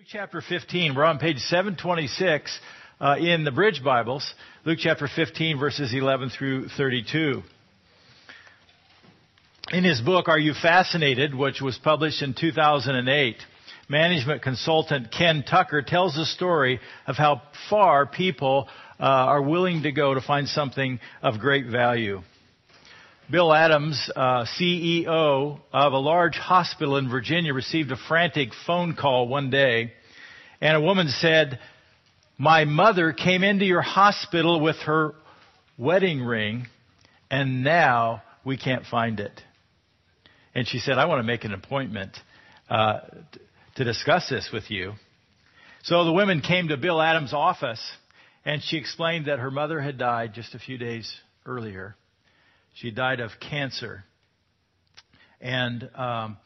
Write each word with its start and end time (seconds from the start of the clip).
Luke 0.00 0.08
chapter 0.10 0.40
15, 0.40 0.94
we're 0.94 1.04
on 1.04 1.18
page 1.18 1.36
726 1.40 2.58
uh, 3.02 3.16
in 3.20 3.44
the 3.44 3.50
Bridge 3.50 3.84
Bibles. 3.84 4.32
Luke 4.64 4.78
chapter 4.80 5.06
15, 5.14 5.58
verses 5.58 5.92
11 5.92 6.30
through 6.30 6.68
32. 6.68 7.42
In 9.72 9.84
his 9.84 10.00
book, 10.00 10.26
Are 10.28 10.38
You 10.38 10.54
Fascinated, 10.54 11.34
which 11.34 11.60
was 11.60 11.76
published 11.76 12.22
in 12.22 12.32
2008, 12.32 13.36
management 13.90 14.40
consultant 14.40 15.12
Ken 15.12 15.44
Tucker 15.46 15.82
tells 15.82 16.14
the 16.14 16.24
story 16.24 16.80
of 17.06 17.16
how 17.16 17.42
far 17.68 18.06
people 18.06 18.68
uh, 18.98 19.02
are 19.02 19.42
willing 19.42 19.82
to 19.82 19.92
go 19.92 20.14
to 20.14 20.22
find 20.22 20.48
something 20.48 20.98
of 21.22 21.40
great 21.40 21.66
value. 21.66 22.22
Bill 23.30 23.54
Adams, 23.54 24.10
uh, 24.16 24.44
CEO 24.58 25.60
of 25.72 25.92
a 25.92 25.98
large 25.98 26.34
hospital 26.34 26.96
in 26.96 27.08
Virginia, 27.08 27.54
received 27.54 27.92
a 27.92 27.96
frantic 28.08 28.48
phone 28.66 28.96
call 28.96 29.28
one 29.28 29.50
day, 29.50 29.92
and 30.60 30.76
a 30.76 30.80
woman 30.80 31.06
said, 31.08 31.60
My 32.38 32.64
mother 32.64 33.12
came 33.12 33.44
into 33.44 33.64
your 33.64 33.82
hospital 33.82 34.60
with 34.60 34.74
her 34.78 35.14
wedding 35.78 36.24
ring, 36.24 36.66
and 37.30 37.62
now 37.62 38.22
we 38.44 38.56
can't 38.56 38.84
find 38.84 39.20
it. 39.20 39.40
And 40.52 40.66
she 40.66 40.80
said, 40.80 40.98
I 40.98 41.04
want 41.04 41.20
to 41.20 41.24
make 41.24 41.44
an 41.44 41.54
appointment 41.54 42.16
uh, 42.68 42.98
to 43.76 43.84
discuss 43.84 44.28
this 44.28 44.50
with 44.52 44.72
you. 44.72 44.94
So 45.84 46.04
the 46.04 46.12
woman 46.12 46.40
came 46.40 46.66
to 46.68 46.76
Bill 46.76 47.00
Adams' 47.00 47.32
office, 47.32 47.92
and 48.44 48.60
she 48.60 48.76
explained 48.76 49.26
that 49.26 49.38
her 49.38 49.52
mother 49.52 49.80
had 49.80 49.98
died 49.98 50.34
just 50.34 50.56
a 50.56 50.58
few 50.58 50.78
days 50.78 51.14
earlier 51.46 51.94
she 52.74 52.90
died 52.90 53.20
of 53.20 53.30
cancer. 53.40 54.04
And 55.40 55.88
um, 55.94 56.36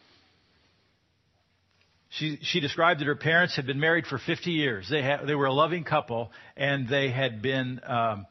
she, 2.10 2.38
she 2.42 2.60
described 2.60 3.00
that 3.00 3.06
her 3.06 3.16
parents 3.16 3.56
had 3.56 3.66
been 3.66 3.80
married 3.80 4.06
for 4.06 4.18
50 4.18 4.50
years. 4.50 4.88
They, 4.88 5.02
had, 5.02 5.26
they 5.26 5.34
were 5.34 5.46
a 5.46 5.52
loving 5.52 5.84
couple, 5.84 6.30
and 6.56 6.88
they 6.88 7.10
had 7.10 7.42
been 7.42 7.80
um, 7.84 8.26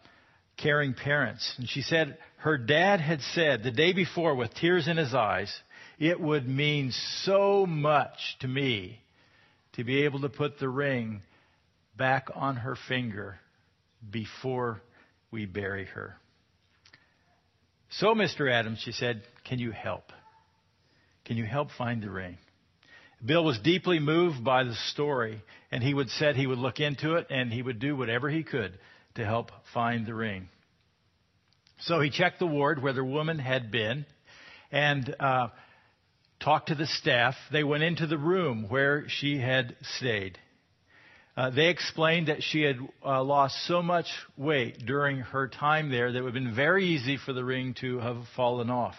caring 0.58 0.94
parents. 0.94 1.54
And 1.58 1.68
she 1.68 1.82
said 1.82 2.18
her 2.38 2.58
dad 2.58 3.02
had 3.02 3.22
said 3.34 3.64
the 3.64 3.72
day 3.72 3.94
before, 3.94 4.36
with 4.36 4.54
tears 4.56 4.88
in 4.88 4.98
his 4.98 5.14
eyes, 5.14 5.54
it 6.00 6.20
would 6.20 6.48
mean 6.48 6.92
so 7.24 7.66
much 7.66 8.38
to 8.40 8.48
me 8.48 9.00
to 9.74 9.84
be 9.84 10.04
able 10.04 10.22
to 10.22 10.30
put 10.30 10.60
the 10.60 10.70
ring 10.70 11.22
back 11.98 12.30
on 12.36 12.58
her 12.58 12.78
finger 12.88 13.40
before 14.10 14.82
we 15.32 15.46
bury 15.46 15.86
her. 15.86 16.18
So, 17.98 18.16
Mr. 18.16 18.52
Adams, 18.52 18.80
she 18.80 18.92
said, 18.92 19.22
can 19.46 19.60
you 19.60 19.72
help? 19.72 20.12
Can 21.26 21.38
you 21.38 21.46
help 21.46 21.70
find 21.78 22.02
the 22.02 22.10
ring? 22.10 22.38
Bill 23.24 23.44
was 23.44 23.60
deeply 23.60 24.00
moved 24.00 24.44
by 24.44 24.64
the 24.64 24.74
story, 24.74 25.44
and 25.72 25.84
he 25.84 25.94
would 25.94 26.10
said 26.10 26.36
he 26.36 26.48
would 26.48 26.58
look 26.58 26.80
into 26.80 27.16
it 27.16 27.28
and 27.30 27.54
he 27.54 27.62
would 27.62 27.80
do 27.80 27.96
whatever 27.96 28.30
he 28.30 28.44
could 28.44 28.78
to 29.16 29.24
help 29.24 29.52
find 29.74 30.08
the 30.08 30.14
ring. 30.14 30.50
So 31.82 32.02
he 32.02 32.10
checked 32.10 32.40
the 32.40 32.48
ward 32.48 32.82
where 32.82 32.94
the 32.94 33.04
woman 33.04 33.38
had 33.38 33.72
been 33.72 34.06
and 34.72 35.16
uh, 35.20 35.50
talked 36.40 36.70
to 36.70 36.76
the 36.76 36.88
staff. 36.88 37.36
They 37.52 37.64
went 37.64 37.84
into 37.84 38.08
the 38.08 38.18
room 38.18 38.66
where 38.70 39.08
she 39.08 39.38
had 39.38 39.76
stayed. 39.98 40.40
Uh, 41.36 41.50
they 41.50 41.70
explained 41.70 42.28
that 42.28 42.44
she 42.44 42.62
had 42.62 42.78
uh, 43.04 43.24
lost 43.24 43.56
so 43.66 43.82
much 43.82 44.06
weight 44.38 44.86
during 44.86 45.18
her 45.18 45.48
time 45.48 45.90
there 45.90 46.12
that 46.12 46.20
it 46.20 46.22
would 46.22 46.36
have 46.36 46.44
been 46.44 46.56
very 46.56 46.86
easy 46.86 47.18
for 47.18 47.34
the 47.34 47.44
ring 47.44 47.74
to 47.82 48.00
have 48.00 48.18
fallen 48.36 48.70
off. 48.70 48.96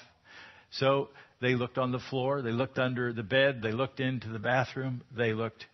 So 0.73 1.11
they 1.41 1.55
looked 1.55 1.79
on 1.79 1.93
the 1.93 2.01
floor, 2.01 2.43
they 2.43 2.51
looked 2.51 2.79
under 2.79 3.13
the 3.13 3.23
bed, 3.23 3.63
they 3.63 3.71
looked 3.71 4.01
into 4.01 4.29
the 4.29 4.41
bathroom, 4.41 5.03
they 5.17 5.33
looked 5.33 5.65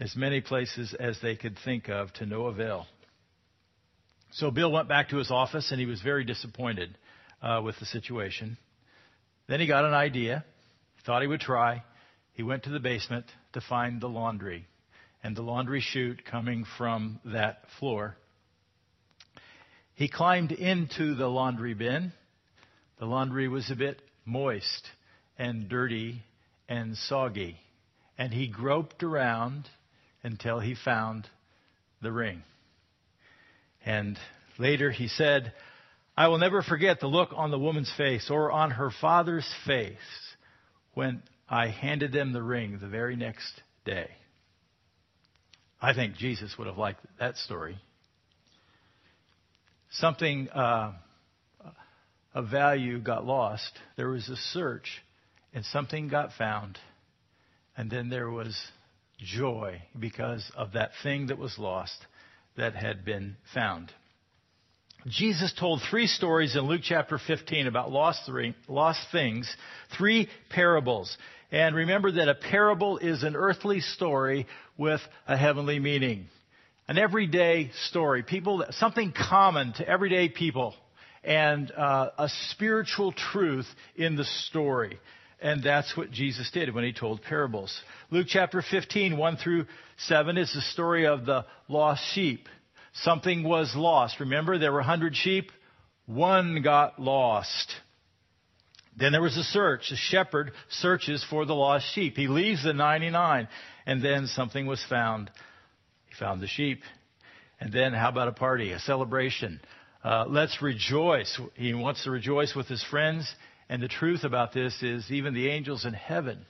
as 0.00 0.16
many 0.16 0.40
places 0.40 0.94
as 0.98 1.18
they 1.20 1.36
could 1.36 1.58
think 1.62 1.90
of 1.90 2.10
to 2.14 2.26
no 2.26 2.46
avail. 2.46 2.86
So 4.32 4.50
Bill 4.50 4.72
went 4.72 4.88
back 4.88 5.10
to 5.10 5.18
his 5.18 5.30
office 5.30 5.72
and 5.72 5.78
he 5.78 5.84
was 5.84 6.00
very 6.00 6.24
disappointed 6.24 6.96
uh, 7.42 7.60
with 7.62 7.78
the 7.78 7.84
situation. 7.84 8.56
Then 9.46 9.60
he 9.60 9.66
got 9.66 9.84
an 9.84 9.92
idea, 9.92 10.42
thought 11.04 11.20
he 11.20 11.28
would 11.28 11.40
try. 11.40 11.82
He 12.32 12.42
went 12.42 12.62
to 12.62 12.70
the 12.70 12.80
basement 12.80 13.26
to 13.52 13.60
find 13.60 14.00
the 14.00 14.08
laundry 14.08 14.66
and 15.22 15.36
the 15.36 15.42
laundry 15.42 15.80
chute 15.80 16.24
coming 16.24 16.64
from 16.76 17.20
that 17.24 17.64
floor. 17.78 18.16
He 19.94 20.08
climbed 20.08 20.52
into 20.52 21.14
the 21.14 21.28
laundry 21.28 21.74
bin. 21.74 22.12
The 22.98 23.06
laundry 23.06 23.48
was 23.48 23.70
a 23.70 23.76
bit 23.76 24.00
moist 24.24 24.88
and 25.38 25.68
dirty 25.68 26.22
and 26.68 26.96
soggy. 26.96 27.56
And 28.18 28.32
he 28.32 28.48
groped 28.48 29.02
around 29.02 29.68
until 30.22 30.60
he 30.60 30.74
found 30.74 31.28
the 32.00 32.12
ring. 32.12 32.42
And 33.84 34.18
later 34.58 34.90
he 34.90 35.08
said, 35.08 35.52
I 36.16 36.28
will 36.28 36.38
never 36.38 36.62
forget 36.62 37.00
the 37.00 37.06
look 37.06 37.30
on 37.34 37.50
the 37.50 37.58
woman's 37.58 37.92
face 37.96 38.30
or 38.30 38.50
on 38.50 38.72
her 38.72 38.90
father's 39.00 39.48
face 39.66 39.96
when 40.94 41.22
I 41.48 41.68
handed 41.68 42.12
them 42.12 42.32
the 42.32 42.42
ring 42.42 42.78
the 42.80 42.88
very 42.88 43.16
next 43.16 43.60
day. 43.84 44.08
I 45.84 45.94
think 45.94 46.14
Jesus 46.14 46.54
would 46.56 46.68
have 46.68 46.78
liked 46.78 47.00
that 47.18 47.36
story. 47.36 47.76
Something 49.90 50.48
uh, 50.50 50.92
of 52.32 52.48
value 52.50 53.00
got 53.00 53.26
lost. 53.26 53.72
There 53.96 54.08
was 54.08 54.28
a 54.28 54.36
search, 54.36 55.02
and 55.52 55.64
something 55.64 56.06
got 56.06 56.30
found. 56.38 56.78
And 57.76 57.90
then 57.90 58.10
there 58.10 58.30
was 58.30 58.56
joy 59.18 59.82
because 59.98 60.48
of 60.56 60.72
that 60.74 60.92
thing 61.02 61.26
that 61.26 61.38
was 61.38 61.58
lost 61.58 62.06
that 62.56 62.76
had 62.76 63.04
been 63.04 63.36
found. 63.52 63.90
Jesus 65.08 65.52
told 65.58 65.82
three 65.90 66.06
stories 66.06 66.54
in 66.54 66.62
Luke 66.62 66.82
chapter 66.84 67.18
15 67.18 67.66
about 67.66 67.90
lost, 67.90 68.20
three, 68.24 68.54
lost 68.68 69.00
things, 69.10 69.52
three 69.98 70.28
parables. 70.48 71.16
And 71.52 71.76
remember 71.76 72.10
that 72.12 72.28
a 72.28 72.34
parable 72.34 72.96
is 72.96 73.22
an 73.22 73.36
earthly 73.36 73.80
story 73.80 74.46
with 74.78 75.02
a 75.28 75.36
heavenly 75.36 75.78
meaning. 75.78 76.28
An 76.88 76.96
everyday 76.96 77.70
story. 77.88 78.22
People, 78.22 78.64
something 78.70 79.12
common 79.12 79.74
to 79.74 79.86
everyday 79.86 80.30
people. 80.30 80.74
And 81.22 81.70
uh, 81.70 82.08
a 82.18 82.30
spiritual 82.50 83.12
truth 83.12 83.66
in 83.94 84.16
the 84.16 84.24
story. 84.24 84.98
And 85.42 85.62
that's 85.62 85.94
what 85.94 86.10
Jesus 86.10 86.50
did 86.52 86.74
when 86.74 86.84
he 86.84 86.94
told 86.94 87.20
parables. 87.20 87.78
Luke 88.10 88.28
chapter 88.30 88.62
15, 88.68 89.18
1 89.18 89.36
through 89.36 89.66
7 90.06 90.38
is 90.38 90.50
the 90.54 90.62
story 90.62 91.06
of 91.06 91.26
the 91.26 91.44
lost 91.68 92.02
sheep. 92.14 92.48
Something 92.94 93.42
was 93.42 93.74
lost. 93.76 94.20
Remember, 94.20 94.58
there 94.58 94.72
were 94.72 94.78
100 94.78 95.14
sheep. 95.14 95.50
One 96.06 96.62
got 96.62 96.98
lost. 96.98 97.72
Then 98.96 99.12
there 99.12 99.22
was 99.22 99.36
a 99.36 99.44
search. 99.44 99.90
A 99.90 99.96
shepherd 99.96 100.52
searches 100.68 101.24
for 101.28 101.44
the 101.44 101.54
lost 101.54 101.86
sheep. 101.94 102.16
He 102.16 102.28
leaves 102.28 102.64
the 102.64 102.72
99, 102.72 103.48
and 103.86 104.02
then 104.02 104.26
something 104.26 104.66
was 104.66 104.84
found. 104.88 105.30
He 106.06 106.14
found 106.18 106.40
the 106.40 106.46
sheep. 106.46 106.82
And 107.60 107.72
then 107.72 107.92
how 107.92 108.08
about 108.08 108.28
a 108.28 108.32
party, 108.32 108.72
a 108.72 108.78
celebration? 108.78 109.60
Uh, 110.04 110.24
let's 110.28 110.60
rejoice. 110.60 111.40
He 111.54 111.74
wants 111.74 112.04
to 112.04 112.10
rejoice 112.10 112.54
with 112.54 112.66
his 112.66 112.84
friends. 112.84 113.32
And 113.68 113.82
the 113.82 113.88
truth 113.88 114.24
about 114.24 114.52
this 114.52 114.82
is 114.82 115.10
even 115.10 115.32
the 115.32 115.48
angels 115.48 115.86
in 115.86 115.94
heaven, 115.94 116.44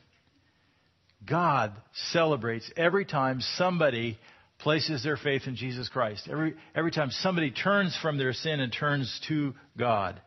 God 1.24 1.72
celebrates 2.10 2.68
every 2.76 3.04
time 3.04 3.40
somebody 3.40 4.18
places 4.58 5.04
their 5.04 5.16
faith 5.16 5.42
in 5.46 5.54
Jesus 5.54 5.88
Christ. 5.88 6.28
Every, 6.30 6.54
every 6.74 6.90
time 6.90 7.10
somebody 7.10 7.50
turns 7.50 7.96
from 8.00 8.18
their 8.18 8.32
sin 8.32 8.60
and 8.60 8.72
turns 8.72 9.20
to 9.28 9.54
God. 9.76 10.20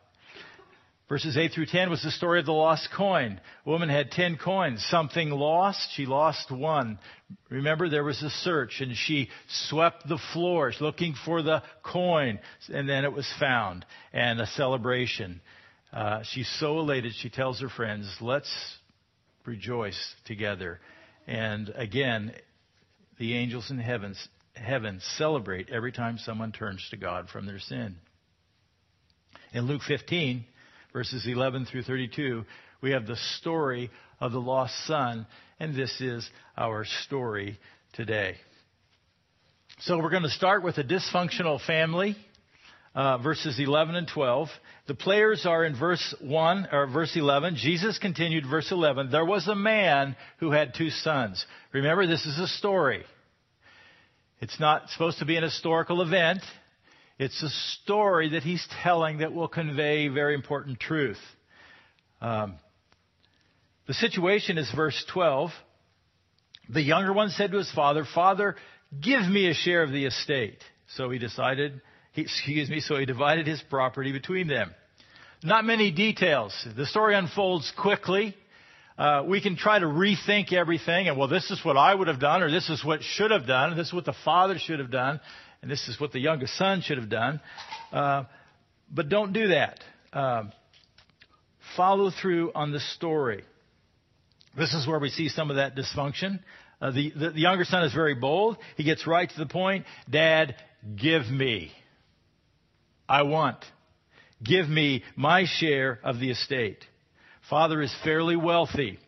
Verses 1.08 1.36
8 1.36 1.52
through 1.52 1.66
10 1.66 1.88
was 1.88 2.02
the 2.02 2.10
story 2.10 2.40
of 2.40 2.46
the 2.46 2.52
lost 2.52 2.88
coin. 2.96 3.40
A 3.64 3.70
woman 3.70 3.88
had 3.88 4.10
10 4.10 4.38
coins. 4.38 4.84
Something 4.90 5.30
lost. 5.30 5.90
She 5.92 6.04
lost 6.04 6.50
one. 6.50 6.98
Remember, 7.48 7.88
there 7.88 8.02
was 8.02 8.20
a 8.24 8.30
search 8.30 8.80
and 8.80 8.96
she 8.96 9.28
swept 9.68 10.08
the 10.08 10.18
floors 10.32 10.78
looking 10.80 11.14
for 11.24 11.42
the 11.42 11.62
coin 11.84 12.40
and 12.72 12.88
then 12.88 13.04
it 13.04 13.12
was 13.12 13.32
found 13.38 13.86
and 14.12 14.40
a 14.40 14.46
celebration. 14.46 15.40
Uh, 15.92 16.24
she's 16.24 16.50
so 16.58 16.80
elated. 16.80 17.12
She 17.14 17.30
tells 17.30 17.60
her 17.60 17.68
friends, 17.68 18.12
let's 18.20 18.52
rejoice 19.44 20.14
together. 20.24 20.80
And 21.28 21.68
again, 21.76 22.32
the 23.18 23.36
angels 23.36 23.70
in 23.70 23.78
heaven, 23.78 24.16
heaven 24.54 25.00
celebrate 25.16 25.70
every 25.70 25.92
time 25.92 26.18
someone 26.18 26.50
turns 26.50 26.84
to 26.90 26.96
God 26.96 27.28
from 27.28 27.46
their 27.46 27.60
sin. 27.60 27.94
In 29.52 29.66
Luke 29.68 29.82
15, 29.86 30.44
verses 30.96 31.26
11 31.26 31.66
through 31.66 31.82
32, 31.82 32.42
we 32.80 32.92
have 32.92 33.06
the 33.06 33.18
story 33.36 33.90
of 34.18 34.32
the 34.32 34.40
lost 34.40 34.72
son, 34.86 35.26
and 35.60 35.74
this 35.74 36.00
is 36.00 36.26
our 36.56 36.86
story 37.04 37.58
today. 37.92 38.34
So 39.80 39.98
we're 39.98 40.08
going 40.08 40.22
to 40.22 40.30
start 40.30 40.64
with 40.64 40.78
a 40.78 40.82
dysfunctional 40.82 41.60
family. 41.66 42.16
uh, 42.94 43.18
verses 43.18 43.60
11 43.60 43.94
and 43.94 44.08
12. 44.08 44.48
The 44.86 44.94
players 44.94 45.44
are 45.44 45.66
in 45.66 45.78
verse 45.78 46.14
1 46.22 46.68
or 46.72 46.86
verse 46.86 47.14
11. 47.14 47.56
Jesus 47.56 47.98
continued 47.98 48.44
verse 48.48 48.72
11. 48.72 49.10
There 49.10 49.26
was 49.26 49.46
a 49.48 49.54
man 49.54 50.16
who 50.38 50.50
had 50.50 50.72
two 50.74 50.88
sons. 50.88 51.44
Remember, 51.72 52.06
this 52.06 52.24
is 52.24 52.38
a 52.38 52.48
story. 52.48 53.04
It's 54.40 54.58
not 54.58 54.88
supposed 54.88 55.18
to 55.18 55.26
be 55.26 55.36
an 55.36 55.42
historical 55.42 56.00
event. 56.00 56.40
It's 57.18 57.42
a 57.42 57.48
story 57.82 58.30
that 58.30 58.42
he's 58.42 58.66
telling 58.82 59.18
that 59.18 59.32
will 59.32 59.48
convey 59.48 60.08
very 60.08 60.34
important 60.34 60.78
truth. 60.78 61.20
Um, 62.20 62.56
the 63.86 63.94
situation 63.94 64.58
is 64.58 64.70
verse 64.74 65.02
12. 65.12 65.50
The 66.68 66.82
younger 66.82 67.12
one 67.12 67.30
said 67.30 67.52
to 67.52 67.58
his 67.58 67.72
father, 67.72 68.04
Father, 68.14 68.56
give 69.00 69.22
me 69.22 69.48
a 69.48 69.54
share 69.54 69.82
of 69.82 69.92
the 69.92 70.04
estate. 70.04 70.58
So 70.96 71.08
he 71.10 71.18
decided, 71.18 71.80
he, 72.12 72.22
excuse 72.22 72.68
me, 72.68 72.80
so 72.80 72.96
he 72.96 73.06
divided 73.06 73.46
his 73.46 73.62
property 73.70 74.12
between 74.12 74.46
them. 74.46 74.74
Not 75.42 75.64
many 75.64 75.92
details. 75.92 76.52
The 76.76 76.86
story 76.86 77.14
unfolds 77.14 77.72
quickly. 77.78 78.36
Uh, 78.98 79.22
we 79.26 79.40
can 79.40 79.56
try 79.56 79.78
to 79.78 79.86
rethink 79.86 80.52
everything 80.52 81.08
and 81.08 81.18
well, 81.18 81.28
this 81.28 81.50
is 81.50 81.62
what 81.64 81.76
I 81.76 81.94
would 81.94 82.08
have 82.08 82.20
done, 82.20 82.42
or 82.42 82.50
this 82.50 82.68
is 82.68 82.84
what 82.84 83.02
should 83.02 83.30
have 83.30 83.46
done, 83.46 83.76
this 83.76 83.88
is 83.88 83.92
what 83.92 84.06
the 84.06 84.14
father 84.24 84.58
should 84.58 84.80
have 84.80 84.90
done, 84.90 85.20
and 85.62 85.70
this 85.70 85.88
is 85.88 86.00
what 86.00 86.12
the 86.12 86.20
youngest 86.20 86.56
son 86.56 86.80
should 86.82 86.98
have 86.98 87.08
done. 87.08 87.40
Uh, 87.92 88.24
but 88.90 89.08
don't 89.08 89.32
do 89.32 89.48
that. 89.48 89.80
Uh, 90.12 90.44
follow 91.76 92.10
through 92.10 92.52
on 92.54 92.72
the 92.72 92.80
story. 92.80 93.44
This 94.56 94.72
is 94.72 94.86
where 94.86 94.98
we 94.98 95.10
see 95.10 95.28
some 95.28 95.50
of 95.50 95.56
that 95.56 95.76
dysfunction. 95.76 96.40
Uh, 96.80 96.90
the, 96.90 97.12
the, 97.16 97.30
the 97.30 97.40
younger 97.40 97.64
son 97.64 97.84
is 97.84 97.92
very 97.92 98.14
bold. 98.14 98.56
He 98.76 98.84
gets 98.84 99.06
right 99.06 99.28
to 99.28 99.38
the 99.38 99.46
point. 99.46 99.86
Dad, 100.10 100.56
give 101.00 101.26
me. 101.26 101.72
I 103.08 103.22
want. 103.22 103.58
Give 104.42 104.68
me 104.68 105.02
my 105.14 105.44
share 105.46 105.98
of 106.02 106.18
the 106.18 106.30
estate. 106.30 106.84
Father 107.48 107.80
is 107.80 107.94
fairly 108.04 108.36
wealthy. 108.36 108.98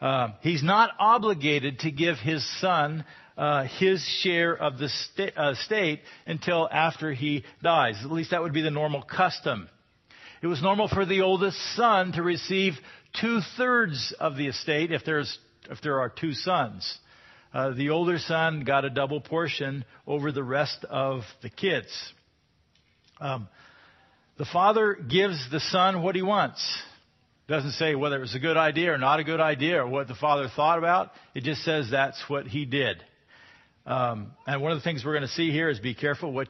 Uh, 0.00 0.28
he's 0.42 0.62
not 0.62 0.90
obligated 0.98 1.80
to 1.80 1.90
give 1.90 2.16
his 2.18 2.44
son 2.60 3.04
uh, 3.36 3.64
his 3.78 4.02
share 4.22 4.56
of 4.56 4.78
the 4.78 4.88
sta- 4.88 5.32
uh, 5.36 5.54
state 5.54 6.00
until 6.26 6.68
after 6.70 7.12
he 7.12 7.44
dies. 7.62 8.00
At 8.02 8.10
least 8.10 8.30
that 8.30 8.42
would 8.42 8.52
be 8.52 8.62
the 8.62 8.70
normal 8.70 9.02
custom. 9.02 9.68
It 10.42 10.46
was 10.46 10.62
normal 10.62 10.88
for 10.88 11.04
the 11.04 11.22
oldest 11.22 11.58
son 11.74 12.12
to 12.12 12.22
receive 12.22 12.74
two 13.20 13.40
thirds 13.56 14.14
of 14.18 14.36
the 14.36 14.46
estate 14.48 14.92
if 14.92 15.04
there's 15.04 15.38
if 15.70 15.80
there 15.82 16.00
are 16.00 16.08
two 16.08 16.32
sons. 16.32 16.98
Uh, 17.52 17.70
the 17.70 17.90
older 17.90 18.18
son 18.18 18.64
got 18.64 18.84
a 18.84 18.90
double 18.90 19.20
portion 19.20 19.84
over 20.06 20.30
the 20.30 20.42
rest 20.42 20.84
of 20.88 21.22
the 21.42 21.48
kids. 21.48 21.88
Um, 23.18 23.48
the 24.36 24.44
father 24.44 24.94
gives 24.94 25.50
the 25.50 25.60
son 25.60 26.02
what 26.02 26.14
he 26.14 26.22
wants. 26.22 26.62
Doesn't 27.48 27.72
say 27.72 27.94
whether 27.94 28.16
it 28.16 28.20
was 28.20 28.34
a 28.34 28.40
good 28.40 28.56
idea 28.56 28.92
or 28.92 28.98
not 28.98 29.20
a 29.20 29.24
good 29.24 29.40
idea 29.40 29.82
or 29.82 29.86
what 29.86 30.08
the 30.08 30.14
father 30.14 30.48
thought 30.54 30.78
about. 30.78 31.12
It 31.34 31.44
just 31.44 31.64
says 31.64 31.88
that's 31.90 32.22
what 32.28 32.46
he 32.46 32.64
did. 32.64 33.02
Um, 33.86 34.32
and 34.46 34.60
one 34.60 34.72
of 34.72 34.78
the 34.78 34.82
things 34.82 35.04
we're 35.04 35.12
going 35.12 35.22
to 35.22 35.34
see 35.34 35.52
here 35.52 35.68
is 35.68 35.78
be 35.78 35.94
careful 35.94 36.32
what, 36.32 36.48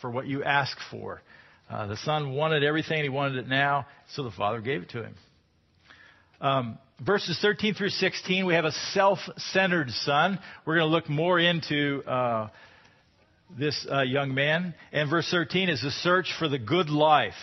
for 0.00 0.10
what 0.10 0.26
you 0.26 0.42
ask 0.42 0.76
for. 0.90 1.20
Uh, 1.68 1.86
the 1.86 1.96
son 1.98 2.32
wanted 2.32 2.64
everything, 2.64 3.02
he 3.02 3.08
wanted 3.08 3.36
it 3.36 3.48
now, 3.48 3.86
so 4.14 4.24
the 4.24 4.30
father 4.30 4.60
gave 4.60 4.82
it 4.82 4.90
to 4.90 5.02
him. 5.02 5.14
Um, 6.40 6.78
verses 7.04 7.38
13 7.42 7.74
through 7.74 7.90
16, 7.90 8.46
we 8.46 8.54
have 8.54 8.64
a 8.64 8.72
self-centered 8.92 9.90
son. 9.90 10.38
We're 10.64 10.76
going 10.76 10.88
to 10.88 10.92
look 10.92 11.08
more 11.08 11.38
into 11.38 12.02
uh, 12.06 12.48
this 13.58 13.86
uh, 13.90 14.02
young 14.02 14.34
man. 14.34 14.74
And 14.90 15.10
verse 15.10 15.28
13 15.30 15.68
is 15.68 15.82
the 15.82 15.90
search 15.90 16.32
for 16.38 16.48
the 16.48 16.58
good 16.58 16.88
life. 16.88 17.34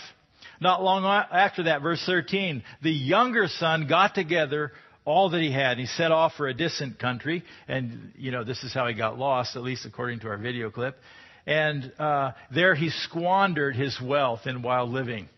Not 0.59 0.81
long 0.81 1.05
after 1.05 1.63
that, 1.63 1.83
verse 1.83 2.01
13, 2.05 2.63
the 2.81 2.91
younger 2.91 3.47
son 3.47 3.87
got 3.87 4.15
together 4.15 4.71
all 5.07 5.29
that 5.29 5.41
he 5.41 5.51
had. 5.51 5.71
And 5.71 5.79
he 5.79 5.85
set 5.85 6.11
off 6.11 6.33
for 6.35 6.47
a 6.47 6.53
distant 6.53 6.99
country. 6.99 7.43
And, 7.67 8.11
you 8.17 8.31
know, 8.31 8.43
this 8.43 8.61
is 8.63 8.73
how 8.73 8.87
he 8.87 8.93
got 8.93 9.17
lost, 9.17 9.55
at 9.55 9.63
least 9.63 9.85
according 9.85 10.19
to 10.19 10.27
our 10.27 10.37
video 10.37 10.69
clip. 10.69 10.97
And 11.47 11.93
uh, 11.97 12.33
there 12.53 12.75
he 12.75 12.89
squandered 12.89 13.77
his 13.77 13.97
wealth 14.03 14.41
in 14.45 14.61
wild 14.61 14.89
living. 14.89 15.29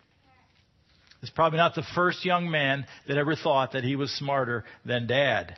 It's 1.21 1.30
probably 1.30 1.57
not 1.57 1.75
the 1.75 1.86
first 1.94 2.25
young 2.25 2.50
man 2.50 2.88
that 3.07 3.18
ever 3.18 3.36
thought 3.36 3.74
that 3.74 3.83
he 3.83 3.95
was 3.95 4.10
smarter 4.12 4.66
than 4.86 5.06
dad. 5.06 5.56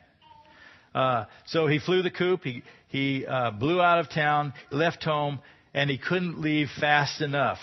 Uh, 0.93 1.25
so 1.45 1.67
he 1.67 1.79
flew 1.79 2.01
the 2.01 2.11
coop. 2.11 2.41
He, 2.43 2.63
he 2.89 3.25
uh, 3.25 3.51
blew 3.51 3.81
out 3.81 3.99
of 3.99 4.09
town, 4.09 4.53
left 4.71 5.05
home, 5.05 5.39
and 5.73 5.89
he 5.89 5.97
couldn't 5.97 6.41
leave 6.41 6.67
fast 6.81 7.21
enough. 7.21 7.59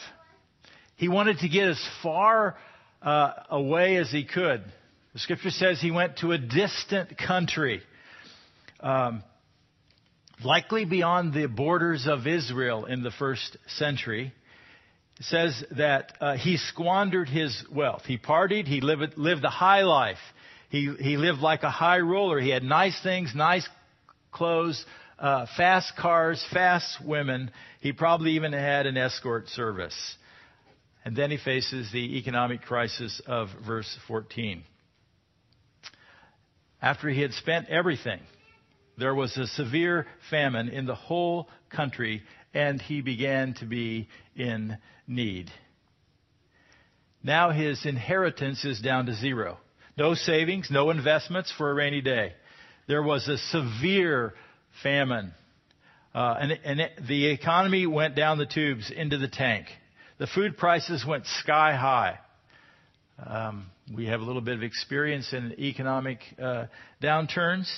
He 0.97 1.09
wanted 1.09 1.41
to 1.41 1.49
get 1.49 1.69
as 1.69 1.89
far 2.03 2.57
uh, 3.03 3.33
away 3.51 3.97
as 3.97 4.11
he 4.11 4.25
could. 4.25 4.65
The 5.19 5.23
scripture 5.23 5.51
says 5.51 5.81
he 5.81 5.91
went 5.91 6.19
to 6.19 6.31
a 6.31 6.39
distant 6.39 7.19
country, 7.19 7.83
um, 8.79 9.25
likely 10.45 10.85
beyond 10.85 11.35
the 11.35 11.47
borders 11.47 12.07
of 12.07 12.29
Israel 12.29 12.85
in 12.85 13.03
the 13.03 13.11
first 13.11 13.57
century 13.67 14.33
says 15.19 15.65
that 15.77 16.13
uh, 16.21 16.37
he 16.37 16.57
squandered 16.57 17.29
his 17.29 17.65
wealth. 17.69 18.03
He 18.05 18.17
partied, 18.17 18.69
he 18.69 18.81
lived, 18.81 19.19
lived 19.19 19.45
a 19.45 19.51
high 19.51 19.83
life. 19.83 20.21
He, 20.71 20.95
he 21.01 21.17
lived 21.17 21.41
like 21.41 21.65
a 21.65 21.71
high 21.71 21.99
roller. 21.99 22.39
He 22.39 22.51
had 22.51 22.63
nice 22.63 23.03
things, 23.03 23.33
nice 23.35 23.69
clothes, 24.31 24.87
uh, 25.19 25.47
fast 25.57 25.97
cars, 25.97 26.47
fast 26.53 27.05
women. 27.05 27.51
He 27.81 27.93
probably 27.93 28.37
even 28.37 28.53
had 28.53 28.87
an 28.87 28.97
escort 28.97 29.49
service. 29.49 30.17
And 31.05 31.17
then 31.17 31.33
he 31.33 31.39
faces 31.39 31.91
the 31.91 32.19
economic 32.19 32.63
crisis 32.63 33.21
of 33.27 33.49
verse 33.67 33.99
14. 34.07 34.63
After 36.81 37.09
he 37.09 37.21
had 37.21 37.33
spent 37.33 37.69
everything, 37.69 38.21
there 38.97 39.15
was 39.15 39.37
a 39.37 39.47
severe 39.47 40.07
famine 40.31 40.69
in 40.69 40.87
the 40.87 40.95
whole 40.95 41.49
country, 41.71 42.23
and 42.55 42.81
he 42.81 43.01
began 43.01 43.55
to 43.55 43.65
be 43.65 44.09
in 44.37 44.79
need. 45.07 45.51
Now 47.23 47.51
his 47.51 47.85
inheritance 47.85 48.65
is 48.65 48.81
down 48.81 49.07
to 49.07 49.15
zero. 49.15 49.59
No 49.97 50.15
savings, 50.15 50.69
no 50.71 50.91
investments 50.91 51.53
for 51.57 51.71
a 51.71 51.75
rainy 51.75 52.01
day. 52.01 52.35
There 52.87 53.03
was 53.03 53.27
a 53.29 53.39
severe 53.39 54.35
famine. 54.83 55.33
Uh, 56.15 56.37
and, 56.41 56.53
and 56.65 56.81
it, 56.81 56.93
the 57.07 57.27
economy 57.27 57.87
went 57.87 58.15
down 58.15 58.39
the 58.39 58.47
tubes 58.47 58.91
into 58.95 59.19
the 59.19 59.29
tank. 59.29 59.67
The 60.19 60.27
food 60.27 60.57
prices 60.57 61.05
went 61.07 61.27
sky 61.27 61.75
high. 61.75 62.19
Um, 63.25 63.67
we 63.95 64.07
have 64.07 64.21
a 64.21 64.25
little 64.25 64.43
bit 64.43 64.57
of 64.57 64.63
experience 64.63 65.33
in 65.33 65.55
economic 65.59 66.21
uh, 66.41 66.67
downturns, 67.03 67.71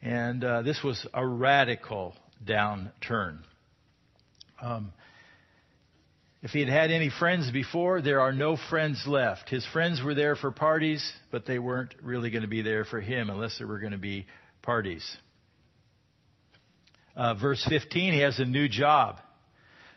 and 0.00 0.42
uh, 0.42 0.62
this 0.62 0.80
was 0.82 1.06
a 1.12 1.26
radical 1.26 2.14
downturn. 2.44 3.38
Um, 4.60 4.92
if 6.42 6.52
he 6.52 6.60
had 6.60 6.68
had 6.70 6.90
any 6.90 7.10
friends 7.10 7.50
before, 7.50 8.00
there 8.00 8.20
are 8.20 8.32
no 8.32 8.56
friends 8.70 9.04
left. 9.06 9.50
His 9.50 9.66
friends 9.66 10.02
were 10.02 10.14
there 10.14 10.36
for 10.36 10.50
parties, 10.50 11.12
but 11.30 11.44
they 11.44 11.58
weren't 11.58 11.94
really 12.02 12.30
going 12.30 12.42
to 12.42 12.48
be 12.48 12.62
there 12.62 12.84
for 12.84 13.00
him 13.00 13.28
unless 13.28 13.58
there 13.58 13.66
were 13.66 13.78
going 13.78 13.92
to 13.92 13.98
be 13.98 14.26
parties. 14.62 15.04
Uh, 17.14 17.34
verse 17.34 17.64
15, 17.68 18.14
he 18.14 18.20
has 18.20 18.38
a 18.38 18.44
new 18.46 18.68
job. 18.68 19.16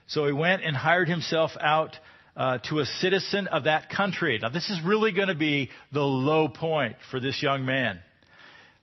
So 0.07 0.25
he 0.25 0.33
went 0.33 0.63
and 0.63 0.75
hired 0.75 1.07
himself 1.07 1.51
out 1.61 1.95
uh, 2.35 2.57
to 2.69 2.79
a 2.79 2.85
citizen 2.85 3.47
of 3.47 3.65
that 3.65 3.89
country. 3.89 4.39
Now, 4.41 4.49
this 4.49 4.69
is 4.69 4.79
really 4.83 5.11
going 5.11 5.27
to 5.27 5.35
be 5.35 5.69
the 5.91 6.01
low 6.01 6.47
point 6.47 6.95
for 7.11 7.19
this 7.19 7.41
young 7.41 7.65
man. 7.65 7.99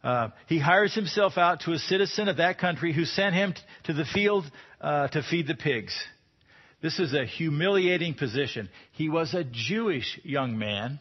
Uh, 0.02 0.28
he 0.46 0.58
hires 0.58 0.94
himself 0.94 1.36
out 1.36 1.60
to 1.62 1.72
a 1.72 1.78
citizen 1.78 2.28
of 2.28 2.38
that 2.38 2.58
country 2.58 2.92
who 2.92 3.04
sent 3.04 3.34
him 3.34 3.52
t- 3.52 3.60
to 3.84 3.92
the 3.92 4.06
field 4.14 4.44
uh, 4.80 5.08
to 5.08 5.22
feed 5.22 5.46
the 5.46 5.54
pigs. 5.54 5.94
This 6.80 6.98
is 6.98 7.12
a 7.12 7.26
humiliating 7.26 8.14
position. 8.14 8.70
He 8.92 9.10
was 9.10 9.34
a 9.34 9.44
Jewish 9.44 10.18
young 10.22 10.58
man, 10.58 10.98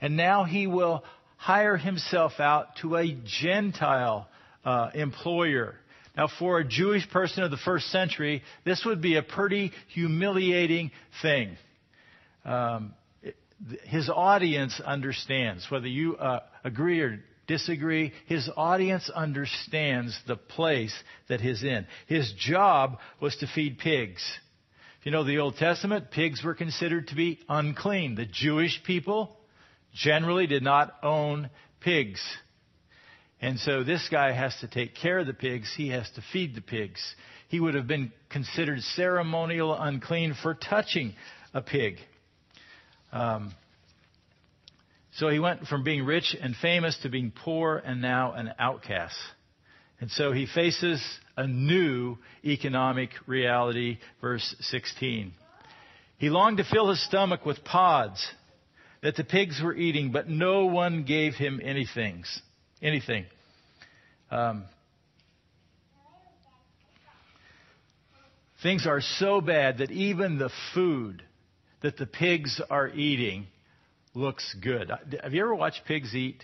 and 0.00 0.16
now 0.16 0.42
he 0.42 0.66
will 0.66 1.04
hire 1.36 1.76
himself 1.76 2.40
out 2.40 2.76
to 2.80 2.96
a 2.96 3.16
Gentile 3.24 4.26
uh, 4.64 4.90
employer. 4.94 5.76
Now, 6.16 6.28
for 6.38 6.58
a 6.58 6.64
Jewish 6.64 7.08
person 7.10 7.44
of 7.44 7.50
the 7.50 7.56
first 7.56 7.90
century, 7.90 8.42
this 8.64 8.84
would 8.84 9.00
be 9.00 9.16
a 9.16 9.22
pretty 9.22 9.72
humiliating 9.94 10.90
thing. 11.22 11.56
Um, 12.44 12.94
his 13.84 14.10
audience 14.12 14.80
understands, 14.84 15.66
whether 15.70 15.86
you 15.86 16.16
uh, 16.16 16.40
agree 16.64 17.00
or 17.00 17.22
disagree, 17.46 18.12
his 18.26 18.48
audience 18.56 19.10
understands 19.10 20.18
the 20.26 20.36
place 20.36 20.94
that 21.28 21.40
he's 21.40 21.62
in. 21.62 21.86
His 22.06 22.32
job 22.38 22.98
was 23.20 23.36
to 23.36 23.46
feed 23.46 23.78
pigs. 23.78 24.22
If 25.00 25.06
you 25.06 25.12
know 25.12 25.24
the 25.24 25.38
Old 25.38 25.56
Testament, 25.56 26.10
pigs 26.10 26.42
were 26.44 26.54
considered 26.54 27.08
to 27.08 27.14
be 27.14 27.40
unclean. 27.48 28.14
The 28.14 28.26
Jewish 28.26 28.82
people 28.84 29.36
generally 29.92 30.46
did 30.46 30.62
not 30.62 30.94
own 31.02 31.50
pigs. 31.80 32.22
And 33.40 33.58
so 33.58 33.82
this 33.82 34.08
guy 34.08 34.30
has 34.32 34.54
to 34.60 34.68
take 34.68 34.94
care 34.94 35.18
of 35.18 35.26
the 35.26 35.34
pigs. 35.34 35.72
He 35.76 35.88
has 35.88 36.08
to 36.12 36.22
feed 36.32 36.54
the 36.54 36.60
pigs. 36.60 37.00
He 37.48 37.58
would 37.58 37.74
have 37.74 37.88
been 37.88 38.12
considered 38.30 38.80
ceremonial 38.80 39.76
unclean 39.76 40.34
for 40.40 40.54
touching 40.54 41.14
a 41.52 41.60
pig. 41.60 41.96
Um, 43.12 43.52
so 45.14 45.28
he 45.28 45.38
went 45.38 45.66
from 45.66 45.84
being 45.84 46.04
rich 46.04 46.34
and 46.40 46.56
famous 46.56 46.96
to 47.02 47.10
being 47.10 47.30
poor 47.30 47.76
and 47.76 48.00
now 48.00 48.32
an 48.32 48.52
outcast. 48.58 49.16
And 50.00 50.10
so 50.10 50.32
he 50.32 50.46
faces 50.46 51.00
a 51.36 51.46
new 51.46 52.16
economic 52.44 53.10
reality, 53.26 53.98
verse 54.20 54.56
16. 54.60 55.32
He 56.18 56.30
longed 56.30 56.56
to 56.58 56.64
fill 56.64 56.88
his 56.88 57.04
stomach 57.04 57.44
with 57.44 57.62
pods 57.62 58.26
that 59.02 59.16
the 59.16 59.24
pigs 59.24 59.60
were 59.62 59.74
eating, 59.74 60.12
but 60.12 60.28
no 60.28 60.66
one 60.66 61.04
gave 61.04 61.34
him 61.34 61.60
anything. 61.62 62.24
Anything. 62.80 63.26
Um, 64.30 64.64
things 68.62 68.86
are 68.86 69.00
so 69.00 69.40
bad 69.40 69.78
that 69.78 69.90
even 69.90 70.38
the 70.38 70.50
food 70.74 71.22
that 71.82 71.96
the 71.96 72.06
pigs 72.06 72.60
are 72.70 72.88
eating 72.88 73.46
looks 74.14 74.54
good. 74.60 74.90
Have 75.22 75.32
you 75.32 75.42
ever 75.42 75.54
watched 75.54 75.82
pigs 75.86 76.14
eat? 76.14 76.42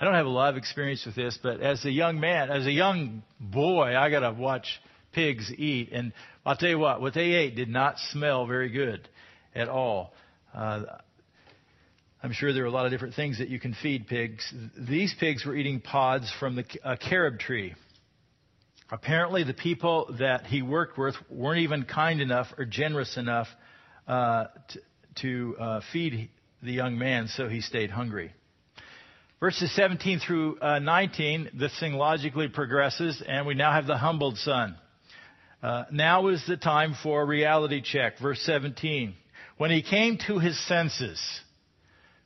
I 0.00 0.04
don't 0.04 0.14
have 0.14 0.26
a 0.26 0.30
lot 0.30 0.50
of 0.50 0.56
experience 0.56 1.04
with 1.06 1.14
this, 1.14 1.38
but 1.42 1.60
as 1.60 1.84
a 1.84 1.90
young 1.90 2.18
man, 2.18 2.50
as 2.50 2.66
a 2.66 2.72
young 2.72 3.22
boy, 3.38 3.96
I 3.96 4.10
got 4.10 4.20
to 4.20 4.32
watch 4.32 4.66
pigs 5.12 5.52
eat. 5.56 5.90
And 5.92 6.12
I'll 6.44 6.56
tell 6.56 6.70
you 6.70 6.78
what, 6.78 7.00
what 7.00 7.14
they 7.14 7.32
ate 7.32 7.54
did 7.54 7.68
not 7.68 7.98
smell 8.10 8.46
very 8.46 8.68
good 8.68 9.08
at 9.54 9.68
all. 9.68 10.12
Uh, 10.52 10.82
I'm 12.22 12.32
sure 12.32 12.52
there 12.52 12.64
are 12.64 12.66
a 12.66 12.70
lot 12.70 12.86
of 12.86 12.92
different 12.92 13.14
things 13.14 13.38
that 13.38 13.48
you 13.48 13.60
can 13.60 13.74
feed 13.74 14.06
pigs. 14.06 14.52
These 14.78 15.14
pigs 15.18 15.44
were 15.44 15.56
eating 15.56 15.80
pods 15.80 16.32
from 16.38 16.56
the 16.56 16.64
uh, 16.84 16.96
carob 16.96 17.38
tree. 17.38 17.74
Apparently, 18.90 19.42
the 19.42 19.54
people 19.54 20.14
that 20.18 20.46
he 20.46 20.62
worked 20.62 20.98
with 20.98 21.14
weren't 21.30 21.60
even 21.60 21.84
kind 21.84 22.20
enough 22.20 22.46
or 22.58 22.64
generous 22.64 23.16
enough 23.16 23.48
uh, 24.06 24.44
to, 24.68 24.80
to 25.20 25.56
uh, 25.58 25.80
feed 25.92 26.30
the 26.62 26.72
young 26.72 26.98
man, 26.98 27.28
so 27.28 27.48
he 27.48 27.60
stayed 27.60 27.90
hungry. 27.90 28.32
Verses 29.40 29.74
17 29.74 30.20
through 30.20 30.58
uh, 30.60 30.78
19, 30.78 31.50
this 31.54 31.78
thing 31.80 31.94
logically 31.94 32.48
progresses, 32.48 33.22
and 33.26 33.46
we 33.46 33.54
now 33.54 33.72
have 33.72 33.86
the 33.86 33.96
humbled 33.96 34.38
son. 34.38 34.76
Uh, 35.62 35.84
now 35.90 36.28
is 36.28 36.44
the 36.46 36.56
time 36.56 36.94
for 37.02 37.22
a 37.22 37.24
reality 37.24 37.82
check. 37.82 38.18
Verse 38.20 38.40
17. 38.42 39.14
When 39.58 39.70
he 39.70 39.82
came 39.82 40.18
to 40.26 40.38
his 40.38 40.58
senses, 40.66 41.20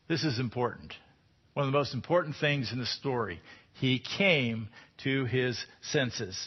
this 0.08 0.24
is 0.24 0.38
important. 0.38 0.92
One 1.54 1.66
of 1.66 1.72
the 1.72 1.78
most 1.78 1.94
important 1.94 2.36
things 2.36 2.70
in 2.72 2.78
the 2.78 2.86
story. 2.86 3.40
He 3.74 4.02
came 4.18 4.68
to 5.04 5.24
his 5.24 5.58
senses. 5.80 6.38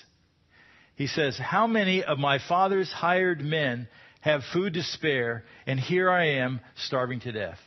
He 0.96 1.08
says, 1.08 1.38
How 1.38 1.68
many 1.68 2.04
of 2.04 2.20
my 2.20 2.40
father's 2.48 2.92
hired 2.92 3.42
men 3.42 3.88
have 4.22 4.42
food 4.54 4.74
to 4.74 4.84
spare, 4.84 5.44
and 5.66 5.80
here 5.80 6.10
I 6.10 6.38
am 6.38 6.60
starving 6.86 7.20
to 7.22 7.32
death? 7.32 7.60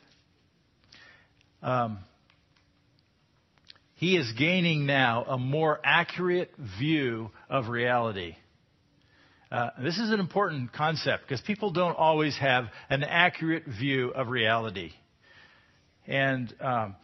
Um, 1.62 1.98
he 3.94 4.16
is 4.16 4.32
gaining 4.32 4.84
now 4.84 5.24
a 5.24 5.38
more 5.38 5.80
accurate 5.84 6.50
view 6.78 7.30
of 7.48 7.68
reality. 7.68 8.34
Uh, 9.50 9.70
this 9.82 9.98
is 9.98 10.10
an 10.10 10.18
important 10.18 10.72
concept 10.72 11.22
because 11.22 11.40
people 11.42 11.70
don't 11.70 11.96
always 11.96 12.36
have 12.36 12.64
an 12.90 13.04
accurate 13.04 13.64
view 13.66 14.08
of 14.08 14.28
reality. 14.28 14.90
And 16.06 16.52
um, 16.60 16.96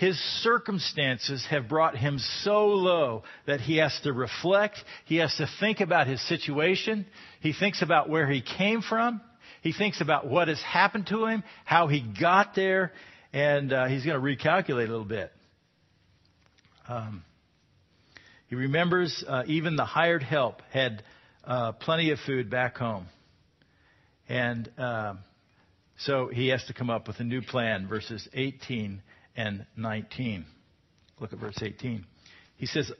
his 0.00 0.18
circumstances 0.42 1.46
have 1.50 1.68
brought 1.68 1.94
him 1.94 2.18
so 2.42 2.68
low 2.68 3.22
that 3.46 3.60
he 3.60 3.76
has 3.76 3.94
to 4.02 4.14
reflect. 4.14 4.78
He 5.04 5.16
has 5.16 5.34
to 5.36 5.46
think 5.60 5.80
about 5.80 6.06
his 6.06 6.26
situation. 6.26 7.04
He 7.42 7.52
thinks 7.52 7.82
about 7.82 8.08
where 8.08 8.26
he 8.26 8.40
came 8.40 8.80
from. 8.80 9.20
He 9.60 9.74
thinks 9.74 10.00
about 10.00 10.26
what 10.26 10.48
has 10.48 10.58
happened 10.62 11.08
to 11.08 11.26
him, 11.26 11.44
how 11.66 11.86
he 11.88 12.00
got 12.18 12.54
there, 12.54 12.92
and 13.34 13.74
uh, 13.74 13.88
he's 13.88 14.02
going 14.02 14.18
to 14.18 14.26
recalculate 14.26 14.86
a 14.86 14.90
little 14.90 15.04
bit. 15.04 15.30
Um, 16.88 17.22
he 18.48 18.56
remembers 18.56 19.22
uh, 19.28 19.42
even 19.48 19.76
the 19.76 19.84
hired 19.84 20.22
help 20.22 20.62
had 20.72 21.02
uh, 21.44 21.72
plenty 21.72 22.10
of 22.10 22.18
food 22.20 22.48
back 22.48 22.78
home. 22.78 23.04
And 24.30 24.66
uh, 24.78 25.16
so 25.98 26.28
he 26.28 26.48
has 26.48 26.64
to 26.68 26.72
come 26.72 26.88
up 26.88 27.06
with 27.06 27.20
a 27.20 27.24
new 27.24 27.42
plan, 27.42 27.86
verses 27.86 28.26
18 28.32 29.02
and 29.36 29.66
19. 29.76 30.44
Look 31.18 31.32
at 31.32 31.38
verse 31.38 31.58
18. 31.60 32.04
He 32.56 32.66
says, 32.66 32.90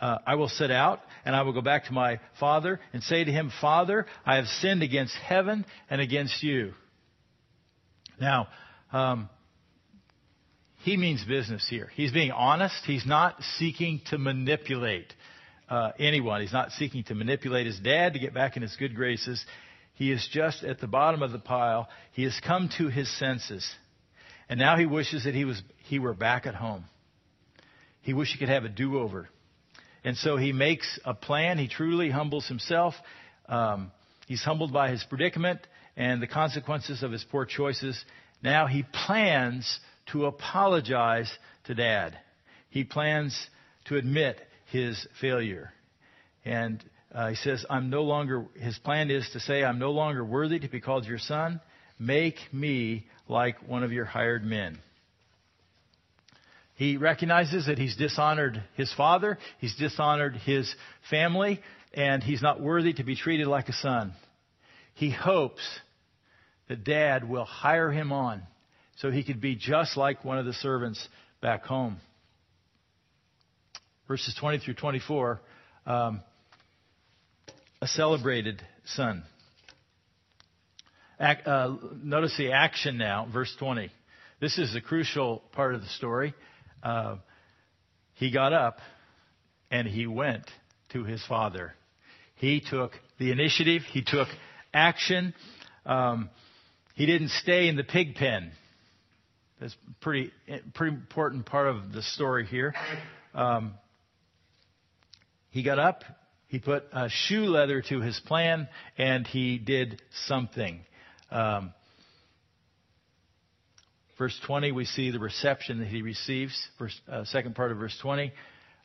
uh, 0.00 0.18
I 0.26 0.34
will 0.36 0.48
set 0.48 0.70
out 0.70 1.00
and 1.24 1.36
I 1.36 1.42
will 1.42 1.52
go 1.52 1.60
back 1.60 1.86
to 1.86 1.92
my 1.92 2.20
father 2.38 2.80
and 2.92 3.02
say 3.02 3.22
to 3.22 3.30
him, 3.30 3.52
Father, 3.60 4.06
I 4.24 4.36
have 4.36 4.46
sinned 4.46 4.82
against 4.82 5.14
heaven 5.14 5.66
and 5.88 6.00
against 6.00 6.42
you. 6.42 6.72
Now, 8.20 8.48
um, 8.92 9.28
he 10.82 10.96
means 10.96 11.22
business 11.24 11.66
here. 11.68 11.90
He's 11.94 12.12
being 12.12 12.30
honest. 12.30 12.84
He's 12.86 13.06
not 13.06 13.42
seeking 13.58 14.00
to 14.08 14.18
manipulate 14.18 15.12
uh, 15.68 15.92
anyone. 15.98 16.40
He's 16.40 16.52
not 16.52 16.72
seeking 16.72 17.04
to 17.04 17.14
manipulate 17.14 17.66
his 17.66 17.78
dad 17.78 18.14
to 18.14 18.18
get 18.18 18.32
back 18.32 18.56
in 18.56 18.62
his 18.62 18.74
good 18.76 18.94
graces. 18.94 19.44
He 19.94 20.10
is 20.10 20.26
just 20.32 20.64
at 20.64 20.80
the 20.80 20.86
bottom 20.86 21.22
of 21.22 21.32
the 21.32 21.38
pile. 21.38 21.88
He 22.12 22.22
has 22.24 22.38
come 22.46 22.70
to 22.78 22.88
his 22.88 23.10
senses. 23.18 23.70
And 24.50 24.58
now 24.58 24.76
he 24.76 24.84
wishes 24.84 25.24
that 25.24 25.34
he, 25.34 25.44
was, 25.44 25.62
he 25.84 26.00
were 26.00 26.12
back 26.12 26.44
at 26.44 26.56
home. 26.56 26.84
He 28.02 28.12
wishes 28.12 28.32
he 28.32 28.38
could 28.40 28.48
have 28.48 28.64
a 28.64 28.68
do 28.68 28.98
over. 28.98 29.28
And 30.02 30.16
so 30.16 30.36
he 30.36 30.52
makes 30.52 30.98
a 31.04 31.14
plan. 31.14 31.56
He 31.56 31.68
truly 31.68 32.10
humbles 32.10 32.48
himself. 32.48 32.94
Um, 33.48 33.92
he's 34.26 34.42
humbled 34.42 34.72
by 34.72 34.90
his 34.90 35.04
predicament 35.04 35.60
and 35.96 36.20
the 36.20 36.26
consequences 36.26 37.04
of 37.04 37.12
his 37.12 37.24
poor 37.30 37.46
choices. 37.46 38.04
Now 38.42 38.66
he 38.66 38.84
plans 39.06 39.78
to 40.10 40.26
apologize 40.26 41.30
to 41.66 41.74
dad. 41.76 42.18
He 42.70 42.82
plans 42.82 43.38
to 43.84 43.96
admit 43.96 44.40
his 44.72 45.06
failure. 45.20 45.72
And 46.44 46.82
uh, 47.14 47.28
he 47.28 47.36
says, 47.36 47.64
I'm 47.70 47.88
no 47.88 48.02
longer, 48.02 48.46
his 48.54 48.76
plan 48.80 49.12
is 49.12 49.30
to 49.32 49.38
say, 49.40 49.62
I'm 49.62 49.78
no 49.78 49.92
longer 49.92 50.24
worthy 50.24 50.58
to 50.58 50.68
be 50.68 50.80
called 50.80 51.04
your 51.06 51.18
son. 51.18 51.60
Make 52.00 52.36
me 52.52 53.06
like 53.30 53.56
one 53.66 53.82
of 53.82 53.92
your 53.92 54.04
hired 54.04 54.44
men. 54.44 54.78
He 56.74 56.96
recognizes 56.96 57.66
that 57.66 57.78
he's 57.78 57.96
dishonored 57.96 58.62
his 58.74 58.92
father, 58.92 59.38
he's 59.58 59.76
dishonored 59.76 60.36
his 60.36 60.74
family, 61.08 61.60
and 61.94 62.22
he's 62.22 62.42
not 62.42 62.60
worthy 62.60 62.92
to 62.94 63.04
be 63.04 63.16
treated 63.16 63.46
like 63.46 63.68
a 63.68 63.72
son. 63.72 64.12
He 64.94 65.10
hopes 65.10 65.62
that 66.68 66.84
dad 66.84 67.28
will 67.28 67.44
hire 67.44 67.90
him 67.90 68.12
on 68.12 68.42
so 68.96 69.10
he 69.10 69.22
could 69.22 69.40
be 69.40 69.56
just 69.56 69.96
like 69.96 70.24
one 70.24 70.38
of 70.38 70.46
the 70.46 70.52
servants 70.52 71.06
back 71.40 71.64
home. 71.64 71.98
Verses 74.08 74.34
20 74.38 74.58
through 74.58 74.74
24, 74.74 75.40
um, 75.86 76.20
a 77.80 77.86
celebrated 77.86 78.60
son. 78.84 79.22
Uh, 81.20 81.76
notice 82.02 82.34
the 82.38 82.52
action 82.52 82.96
now, 82.96 83.28
verse 83.30 83.54
20. 83.58 83.90
This 84.40 84.56
is 84.56 84.74
a 84.74 84.80
crucial 84.80 85.42
part 85.52 85.74
of 85.74 85.82
the 85.82 85.88
story. 85.88 86.32
Uh, 86.82 87.16
he 88.14 88.30
got 88.30 88.54
up 88.54 88.78
and 89.70 89.86
he 89.86 90.06
went 90.06 90.50
to 90.92 91.04
his 91.04 91.22
father. 91.26 91.74
He 92.36 92.62
took 92.62 92.92
the 93.18 93.32
initiative, 93.32 93.82
he 93.82 94.02
took 94.02 94.28
action. 94.72 95.34
Um, 95.84 96.30
he 96.94 97.04
didn't 97.04 97.30
stay 97.32 97.68
in 97.68 97.76
the 97.76 97.84
pig 97.84 98.14
pen. 98.14 98.52
That's 99.60 99.76
pretty 100.00 100.32
pretty 100.72 100.96
important 100.96 101.44
part 101.44 101.68
of 101.68 101.92
the 101.92 102.00
story 102.02 102.46
here. 102.46 102.74
Um, 103.34 103.74
he 105.50 105.62
got 105.62 105.78
up, 105.78 106.02
he 106.46 106.58
put 106.58 106.84
a 106.94 107.10
shoe 107.10 107.44
leather 107.44 107.82
to 107.90 108.00
his 108.00 108.18
plan, 108.20 108.68
and 108.96 109.26
he 109.26 109.58
did 109.58 110.00
something. 110.26 110.80
Um, 111.30 111.72
verse 114.18 114.38
20, 114.46 114.72
we 114.72 114.84
see 114.84 115.10
the 115.10 115.18
reception 115.18 115.78
that 115.78 115.88
he 115.88 116.02
receives. 116.02 116.68
Verse, 116.78 117.00
uh, 117.10 117.24
second 117.24 117.54
part 117.54 117.72
of 117.72 117.78
verse 117.78 117.96
20. 118.02 118.32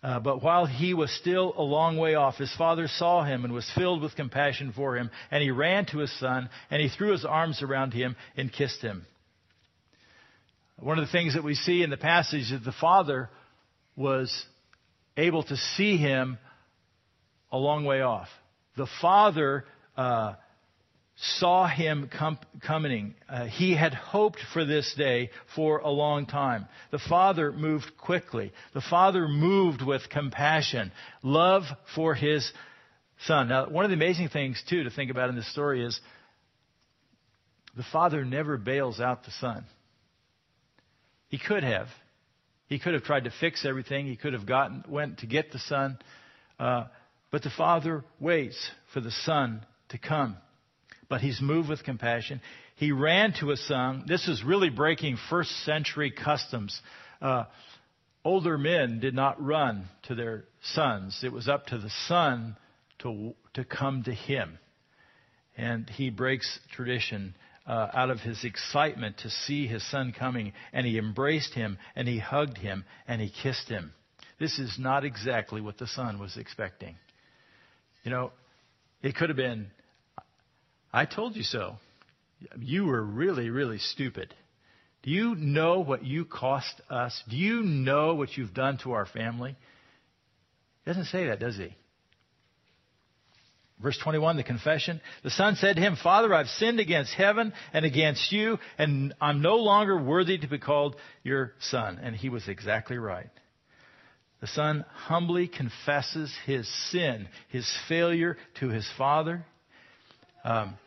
Uh, 0.04 0.20
but 0.20 0.44
while 0.44 0.66
he 0.68 0.94
was 0.94 1.12
still 1.20 1.54
a 1.58 1.64
long 1.64 1.98
way 1.98 2.14
off, 2.14 2.36
his 2.36 2.54
father 2.58 2.88
saw 2.88 3.24
him 3.24 3.44
and 3.44 3.52
was 3.52 3.70
filled 3.76 4.02
with 4.02 4.16
compassion 4.16 4.72
for 4.76 4.96
him. 4.96 5.10
And 5.32 5.42
he 5.42 5.50
ran 5.50 5.86
to 5.88 5.98
his 5.98 6.20
son, 6.20 6.50
and 6.70 6.82
he 6.82 6.90
threw 6.90 7.12
his 7.12 7.26
arms 7.26 7.64
around 7.64 7.94
him 7.94 8.16
and 8.38 8.54
kissed 8.54 8.82
him. 8.82 9.06
One 10.78 11.00
of 11.00 11.06
the 11.06 11.12
things 11.12 11.34
that 11.34 11.44
we 11.44 11.56
see 11.56 11.82
in 11.82 11.90
the 11.90 11.98
passage 11.98 12.52
is 12.52 12.64
the 12.64 12.74
father 12.80 13.30
was 13.96 14.46
able 15.18 15.44
to 15.44 15.58
see 15.58 15.98
him 15.98 16.38
a 17.52 17.58
long 17.58 17.86
way 17.86 18.02
off. 18.02 18.28
The 18.78 18.88
father 19.02 19.66
uh, 19.98 20.36
saw 21.18 21.68
him 21.68 22.10
com- 22.16 22.40
coming. 22.66 23.16
Uh, 23.30 23.46
he 23.46 23.76
had 23.76 23.94
hoped 23.94 24.40
for 24.54 24.66
this 24.66 24.94
day 24.98 25.30
for 25.56 25.80
a 25.80 25.90
long 25.90 26.26
time. 26.26 26.68
The 26.92 27.00
father 27.00 27.52
moved 27.52 27.98
quickly. 27.98 28.52
The 28.74 28.82
father 28.82 29.28
moved 29.28 29.82
with 29.82 30.10
compassion, 30.10 30.92
love 31.24 31.64
for 31.96 32.16
his 32.16 32.52
son. 33.26 33.48
Now, 33.48 33.70
one 33.70 33.86
of 33.86 33.92
the 33.92 33.96
amazing 33.96 34.30
things, 34.30 34.62
too, 34.70 34.84
to 34.84 34.90
think 34.90 35.10
about 35.10 35.30
in 35.30 35.36
this 35.36 35.50
story 35.52 35.86
is 35.86 36.00
the 37.78 37.86
father 37.92 38.26
never 38.26 38.58
bails 38.58 39.00
out 39.00 39.24
the 39.24 39.32
son. 39.40 39.66
He 41.30 41.38
could 41.38 41.64
have. 41.64 41.88
He 42.68 42.80
could 42.80 42.94
have 42.94 43.04
tried 43.04 43.26
to 43.26 43.32
fix 43.40 43.66
everything. 43.66 44.08
He 44.08 44.16
could 44.16 44.34
have 44.34 44.46
gotten 44.46 44.84
went 44.88 45.20
to 45.20 45.28
get 45.28 45.52
the 45.52 45.60
son, 45.60 45.98
uh, 46.60 46.86
but 47.32 47.44
the 47.44 47.52
father 47.52 48.04
waits 48.20 48.70
for 48.94 49.02
the 49.02 49.12
son 49.12 49.66
to 49.90 49.98
come. 49.98 50.38
But 51.08 51.22
he's 51.22 51.42
moved 51.42 51.70
with 51.70 51.84
compassion. 51.84 52.42
He 52.76 52.92
ran 52.92 53.34
to 53.40 53.50
his 53.50 53.66
son. 53.68 54.06
This 54.08 54.28
is 54.28 54.44
really 54.44 54.70
breaking 54.70 55.18
first 55.30 55.52
century 55.64 56.12
customs. 56.12 56.80
Uh, 57.22 57.46
older 58.24 58.58
men 58.58 59.00
did 59.00 59.14
not 59.14 59.42
run 59.44 59.88
to 60.04 60.16
their 60.16 60.46
sons. 60.74 61.22
It 61.24 61.32
was 61.32 61.48
up 61.48 61.68
to 61.68 61.78
the 61.78 61.92
son 62.08 62.58
to 63.00 63.36
to 63.54 63.64
come 63.64 64.04
to 64.04 64.14
him, 64.14 64.58
and 65.56 65.90
he 65.90 66.10
breaks 66.10 66.60
tradition 66.74 67.36
uh, 67.66 67.88
out 67.94 68.10
of 68.10 68.20
his 68.20 68.44
excitement 68.44 69.18
to 69.20 69.30
see 69.30 69.68
his 69.68 69.90
son 69.90 70.14
coming, 70.18 70.54
and 70.74 70.86
he 70.86 70.98
embraced 70.98 71.54
him, 71.54 71.78
and 71.96 72.08
he 72.08 72.20
hugged 72.20 72.58
him, 72.58 72.84
and 73.08 73.22
he 73.22 73.32
kissed 73.42 73.70
him. 73.70 73.94
This 74.40 74.60
is 74.60 74.76
not 74.78 75.06
exactly 75.06 75.62
what 75.62 75.78
the 75.78 75.88
son 75.88 76.20
was 76.20 76.36
expecting. 76.38 76.96
You 78.04 78.12
know, 78.12 78.32
it 79.02 79.16
could 79.16 79.30
have 79.30 79.38
been, 79.38 79.72
I 80.96 81.04
told 81.04 81.36
you 81.36 81.44
so. 81.44 81.76
You 82.58 82.86
were 82.86 83.04
really, 83.04 83.50
really 83.50 83.80
stupid. 83.80 84.34
Do 85.04 85.12
you 85.12 85.36
know 85.36 85.82
what 85.82 86.06
you 86.06 86.24
cost 86.24 86.74
us? 86.90 87.22
Do 87.30 87.36
you 87.36 87.64
know 87.64 88.16
what 88.16 88.38
you've 88.38 88.54
done 88.54 88.78
to 88.84 88.94
our 88.94 89.06
family? 89.06 89.58
He 90.86 90.90
doesn't 90.90 91.08
say 91.08 91.28
that, 91.28 91.42
does 91.42 91.58
he? 91.58 91.76
Verse 93.84 94.00
21, 94.02 94.38
the 94.38 94.44
confession. 94.44 95.02
The 95.22 95.32
son 95.32 95.58
said 95.58 95.76
to 95.76 95.82
him, 95.82 95.98
Father, 96.02 96.34
I've 96.34 96.48
sinned 96.48 96.80
against 96.80 97.14
heaven 97.14 97.52
and 97.74 97.84
against 97.84 98.32
you, 98.32 98.58
and 98.78 99.14
I'm 99.20 99.42
no 99.42 99.58
longer 99.58 100.02
worthy 100.02 100.38
to 100.38 100.48
be 100.48 100.60
called 100.60 100.96
your 101.24 101.52
son. 101.60 102.00
And 102.02 102.16
he 102.16 102.30
was 102.30 102.48
exactly 102.48 102.98
right. 102.98 103.30
The 104.40 104.48
son 104.48 104.86
humbly 104.94 105.50
confesses 105.50 106.34
his 106.46 106.70
sin, 106.90 107.28
his 107.50 107.70
failure 107.90 108.38
to 108.62 108.70
his 108.70 108.90
father. 108.98 109.46
Um, 110.46 110.78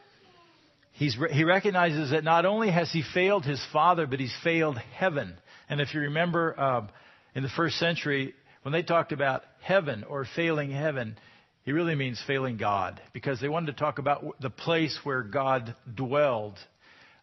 he 1.06 1.44
recognizes 1.44 2.10
that 2.10 2.24
not 2.24 2.44
only 2.44 2.70
has 2.70 2.90
he 2.90 3.04
failed 3.14 3.44
his 3.44 3.64
father, 3.72 4.06
but 4.06 4.18
he's 4.18 4.34
failed 4.42 4.78
heaven. 4.96 5.36
And 5.68 5.80
if 5.80 5.94
you 5.94 6.00
remember 6.00 6.58
uh, 6.58 6.86
in 7.34 7.42
the 7.42 7.48
first 7.50 7.76
century, 7.76 8.34
when 8.62 8.72
they 8.72 8.82
talked 8.82 9.12
about 9.12 9.42
heaven 9.62 10.04
or 10.04 10.26
failing 10.34 10.70
heaven, 10.70 11.16
he 11.62 11.72
really 11.72 11.94
means 11.94 12.22
failing 12.26 12.56
God 12.56 13.00
because 13.12 13.40
they 13.40 13.48
wanted 13.48 13.66
to 13.76 13.78
talk 13.78 13.98
about 13.98 14.40
the 14.40 14.50
place 14.50 14.98
where 15.04 15.22
God 15.22 15.74
dwelled. 15.94 16.58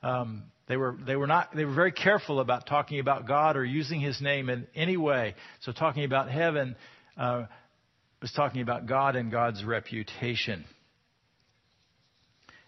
Um, 0.02 0.44
they 0.68 0.78
were 0.78 0.98
they 1.06 1.16
were 1.16 1.28
not 1.28 1.56
they 1.56 1.66
were 1.66 1.74
very 1.74 1.92
careful 1.92 2.40
about 2.40 2.68
talking 2.68 3.00
about 3.00 3.28
God 3.28 3.58
or 3.58 3.66
using 3.66 4.00
His 4.00 4.22
name 4.22 4.50
in 4.50 4.68
any 4.76 4.98
way. 4.98 5.36
So 5.62 5.72
talking 5.72 6.06
about 6.06 6.30
heaven 6.30 6.76
uh, 7.18 7.46
was 8.22 8.32
talking 8.32 8.62
about 8.62 8.86
God 8.86 9.16
and 9.16 9.32
God's 9.32 9.64
reputation. 9.64 10.66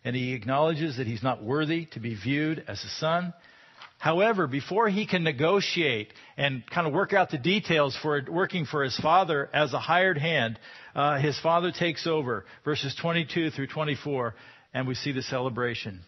And 0.03 0.15
he 0.15 0.33
acknowledges 0.33 0.97
that 0.97 1.07
he's 1.07 1.23
not 1.23 1.43
worthy 1.43 1.85
to 1.87 1.99
be 1.99 2.15
viewed 2.15 2.63
as 2.67 2.83
a 2.83 2.89
son. 2.99 3.33
However, 3.99 4.45
before 4.45 4.89
he 4.89 5.07
can 5.07 5.23
negotiate 5.23 6.13
and 6.37 6.63
kind 6.69 6.85
of 6.85 6.93
work 6.93 7.13
out 7.13 7.31
the 7.31 7.37
details 7.37 7.97
for 8.01 8.21
working 8.29 8.65
for 8.65 8.83
his 8.83 8.97
father 8.99 9.49
as 9.53 9.73
a 9.73 9.79
hired 9.79 10.19
hand, 10.19 10.59
uh, 10.95 11.17
his 11.17 11.39
father 11.39 11.71
takes 11.71 12.05
over, 12.05 12.45
verses 12.63 12.95
22 13.01 13.49
through 13.51 13.67
24, 13.67 14.35
and 14.73 14.87
we 14.87 14.93
see 14.93 15.11
the 15.11 15.23
celebration. 15.23 16.01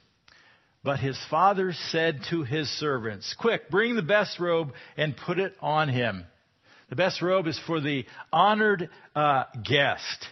But 0.84 1.00
his 1.00 1.20
father 1.30 1.74
said 1.74 2.22
to 2.30 2.44
his 2.44 2.70
servants, 2.70 3.36
Quick, 3.40 3.70
bring 3.70 3.96
the 3.96 4.02
best 4.02 4.40
robe 4.40 4.74
and 4.96 5.18
put 5.18 5.40
it 5.40 5.56
on 5.60 5.90
him. 5.90 6.26
The 6.90 6.96
best 6.96 7.22
robe 7.22 7.48
is 7.48 7.60
for 7.68 7.82
the 7.82 8.06
honored 8.32 8.90
uh, 9.16 9.44
guest. 9.64 10.26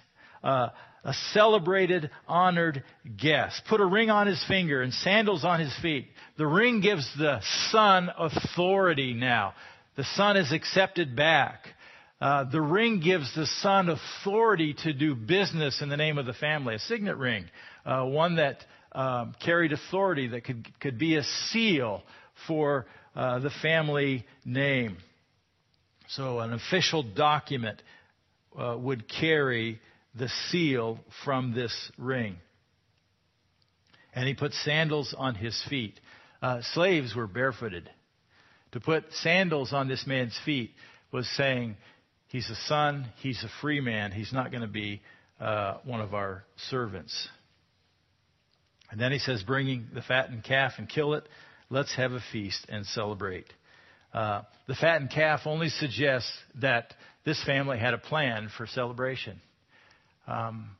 Uh, 0.44 0.70
a 1.04 1.14
celebrated, 1.34 2.10
honored 2.28 2.84
guest. 3.18 3.62
Put 3.70 3.82
a 3.82 3.86
ring 3.86 4.10
on 4.10 4.28
his 4.28 4.44
finger 4.48 4.82
and 4.82 4.94
sandals 4.94 5.46
on 5.46 5.60
his 5.60 5.74
feet. 5.82 6.08
The 6.38 6.48
ring 6.48 6.82
gives 6.82 7.10
the 7.18 7.40
son 7.72 8.10
authority 8.18 9.14
now. 9.14 9.54
The 9.96 10.04
son 10.16 10.38
is 10.38 10.52
accepted 10.52 11.16
back. 11.16 11.66
Uh, 12.20 12.46
the 12.46 12.62
ring 12.62 13.00
gives 13.00 13.34
the 13.36 13.46
son 13.46 13.90
authority 13.90 14.76
to 14.84 14.94
do 14.94 15.16
business 15.16 15.82
in 15.82 15.90
the 15.90 15.98
name 15.98 16.18
of 16.18 16.26
the 16.26 16.34
family, 16.34 16.76
a 16.76 16.80
signet 16.80 17.16
ring, 17.18 17.46
uh, 17.86 18.04
one 18.04 18.38
that 18.38 18.58
um, 18.92 19.36
carried 19.44 19.72
authority 19.72 20.28
that 20.30 20.44
could, 20.44 20.68
could 20.80 20.98
be 20.98 21.16
a 21.16 21.24
seal 21.52 22.02
for 22.48 22.88
uh, 23.16 23.40
the 23.40 23.52
family 23.62 24.26
name. 24.46 24.98
So 26.10 26.40
an 26.40 26.54
official 26.54 27.04
document 27.04 27.82
uh, 28.58 28.76
would 28.80 29.08
carry 29.08 29.80
the 30.18 30.30
seal 30.50 31.00
from 31.24 31.54
this 31.54 31.92
ring. 31.98 32.38
And 34.14 34.28
he 34.28 34.34
put 34.34 34.54
sandals 34.54 35.14
on 35.18 35.36
his 35.36 35.62
feet. 35.70 36.00
Uh, 36.42 36.62
slaves 36.74 37.16
were 37.16 37.28
barefooted. 37.28 37.90
To 38.72 38.80
put 38.80 39.06
sandals 39.22 39.74
on 39.74 39.88
this 39.88 40.06
man's 40.08 40.38
feet 40.46 40.72
was 41.12 41.28
saying, 41.36 41.78
He's 42.30 42.50
a 42.50 42.56
son. 42.68 43.08
He's 43.22 43.42
a 43.44 43.50
free 43.62 43.80
man. 43.80 44.12
He's 44.12 44.34
not 44.34 44.52
going 44.52 44.62
to 44.62 44.68
be 44.68 45.02
uh, 45.40 45.78
one 45.86 46.02
of 46.02 46.14
our 46.14 46.44
servants. 46.70 47.30
And 48.92 49.00
then 49.00 49.12
he 49.12 49.20
says, 49.20 49.44
bringing 49.44 49.88
the 49.94 50.02
fattened 50.02 50.44
calf 50.44 50.74
and 50.78 50.90
kill 50.90 51.14
it. 51.14 51.28
Let's 51.70 51.96
have 51.96 52.12
a 52.12 52.22
feast 52.32 52.66
and 52.70 52.86
celebrate. 52.86 53.46
Uh, 54.14 54.42
the 54.68 54.76
fattened 54.76 55.12
calf 55.12 55.42
only 55.46 55.70
suggests 55.70 56.32
that 56.56 56.94
this 57.26 57.42
family 57.46 57.78
had 57.78 57.94
a 57.94 57.98
plan 57.98 58.50
for 58.58 58.66
celebration. 58.66 59.42
Um, 60.28 60.72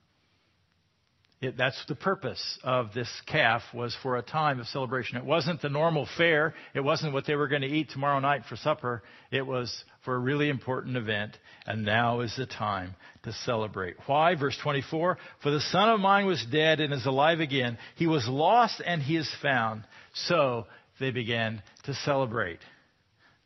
it, 1.40 1.56
that's 1.56 1.80
the 1.88 1.94
purpose 1.94 2.58
of 2.64 2.94
this 2.96 3.10
calf 3.28 3.62
was 3.72 3.96
for 4.02 4.18
a 4.18 4.24
time 4.24 4.60
of 4.60 4.66
celebration. 4.68 5.18
It 5.18 5.26
wasn't 5.26 5.62
the 5.62 5.70
normal 5.70 6.08
fare. 6.18 6.56
It 6.74 6.80
wasn't 6.80 7.14
what 7.14 7.28
they 7.28 7.36
were 7.36 7.48
going 7.48 7.62
to 7.62 7.68
eat 7.68 7.90
tomorrow 7.92 8.20
night 8.20 8.42
for 8.50 8.56
supper. 8.56 9.04
It 9.30 9.46
was 9.46 9.84
for 10.04 10.16
a 10.16 10.20
really 10.20 10.50
important 10.50 10.98
event. 10.98 11.38
And 11.68 11.86
now 11.86 12.22
is 12.22 12.36
the 12.36 12.48
time 12.48 12.96
to 13.24 13.34
celebrate. 13.46 13.98
Why? 14.08 14.34
Verse 14.34 14.58
24. 14.64 15.20
For 15.44 15.52
the 15.52 15.62
son 15.62 15.90
of 15.90 16.00
mine 16.00 16.26
was 16.26 16.44
dead 16.52 16.80
and 16.80 16.92
is 16.92 17.06
alive 17.06 17.40
again. 17.40 17.78
He 17.98 18.08
was 18.08 18.28
lost 18.28 18.82
and 18.84 19.00
he 19.00 19.16
is 19.16 19.32
found. 19.40 19.84
So 20.28 20.66
they 21.00 21.12
began 21.12 21.62
to 21.84 21.94
celebrate. 21.94 22.60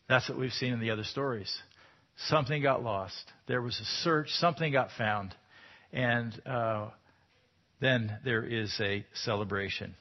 That's 0.08 0.30
what 0.30 0.38
we've 0.38 0.54
seen 0.54 0.72
in 0.72 0.80
the 0.80 0.92
other 0.92 1.04
stories. 1.04 1.54
Something 2.28 2.62
got 2.62 2.84
lost. 2.84 3.22
There 3.48 3.62
was 3.62 3.78
a 3.82 4.04
search. 4.04 4.30
Something 4.30 4.72
got 4.72 4.92
found. 4.98 5.36
And, 5.94 6.40
uh, 6.46 6.90
then 7.82 8.20
there 8.24 8.44
is 8.44 8.74
a 8.80 9.06
celebration. 9.14 9.96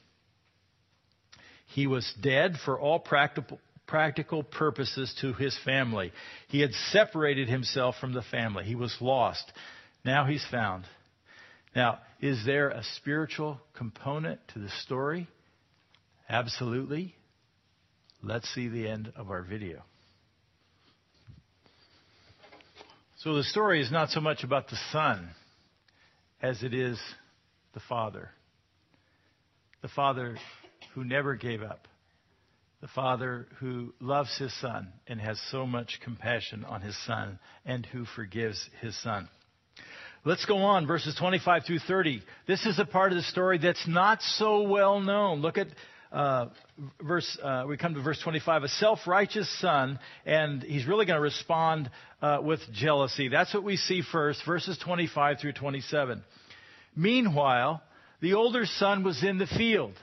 He 1.69 1.87
was 1.87 2.13
dead 2.21 2.57
for 2.65 2.79
all 2.79 2.99
practical, 2.99 3.59
practical 3.87 4.43
purposes 4.43 5.13
to 5.21 5.33
his 5.33 5.59
family. 5.65 6.13
He 6.49 6.61
had 6.61 6.73
separated 6.93 7.49
himself 7.49 7.97
from 8.01 8.13
the 8.13 8.23
family. 8.23 8.65
He 8.65 8.75
was 8.75 8.95
lost. 9.01 9.51
Now 10.05 10.27
he's 10.27 10.45
found. 10.51 10.85
Now, 11.75 11.99
is 12.21 12.45
there 12.45 12.69
a 12.69 12.83
spiritual 12.97 13.61
component 13.77 14.41
to 14.55 14.59
the 14.59 14.69
story? 14.85 15.27
Absolutely. 16.29 17.15
Let's 18.23 18.49
see 18.55 18.69
the 18.69 18.89
end 18.89 19.13
of 19.17 19.31
our 19.31 19.43
video. 19.43 19.83
So 23.19 23.35
the 23.35 23.45
story 23.45 23.81
is 23.81 23.91
not 23.91 24.11
so 24.11 24.21
much 24.21 24.45
about 24.45 24.69
the 24.69 24.79
son 24.93 25.31
as 26.43 26.63
it 26.63 26.75
is 26.75 26.99
the 27.75 27.81
Father. 27.89 28.31
The 29.83 29.89
Father 29.89 30.37
who 30.95 31.05
never 31.05 31.35
gave 31.35 31.63
up. 31.63 31.87
The 32.81 32.89
Father 32.89 33.47
who 33.59 33.93
loves 34.01 34.37
His 34.39 34.59
Son 34.61 34.93
and 35.07 35.21
has 35.21 35.39
so 35.51 35.67
much 35.67 36.01
compassion 36.03 36.65
on 36.65 36.81
His 36.81 36.97
Son 37.05 37.39
and 37.65 37.85
who 37.87 38.05
forgives 38.05 38.69
His 38.81 39.01
Son. 39.03 39.29
Let's 40.25 40.45
go 40.45 40.59
on, 40.59 40.87
verses 40.87 41.15
25 41.19 41.65
through 41.65 41.79
30. 41.81 42.23
This 42.47 42.67
is 42.67 42.79
a 42.79 42.85
part 42.85 43.13
of 43.13 43.17
the 43.17 43.25
story 43.25 43.59
that's 43.59 43.87
not 43.87 44.21
so 44.23 44.63
well 44.63 45.01
known. 45.01 45.41
Look 45.41 45.57
at 45.57 45.69
uh, 46.13 46.47
verse. 47.03 47.39
Uh, 47.43 47.65
we 47.69 47.77
come 47.77 47.95
to 47.95 48.03
verse 48.03 48.21
25. 48.23 48.65
A 48.65 48.69
self-righteous 48.69 49.61
son, 49.61 49.99
and 50.27 50.63
he's 50.63 50.87
really 50.87 51.07
going 51.07 51.17
to 51.17 51.23
respond 51.23 51.91
uh, 52.23 52.39
with 52.43 52.61
jealousy. 52.73 53.29
That's 53.29 53.55
what 53.55 53.65
we 53.65 53.77
see 53.77 54.03
first, 54.03 54.45
verses 54.45 54.79
25 54.79 55.41
through 55.41 55.53
27. 55.53 56.23
Meanwhile, 56.97 57.83
the 58.21 58.35
older 58.35 58.67
son 58.67 59.05
was 59.05 59.23
in 59.23 59.39
the 59.39 59.47
field. 59.47 59.95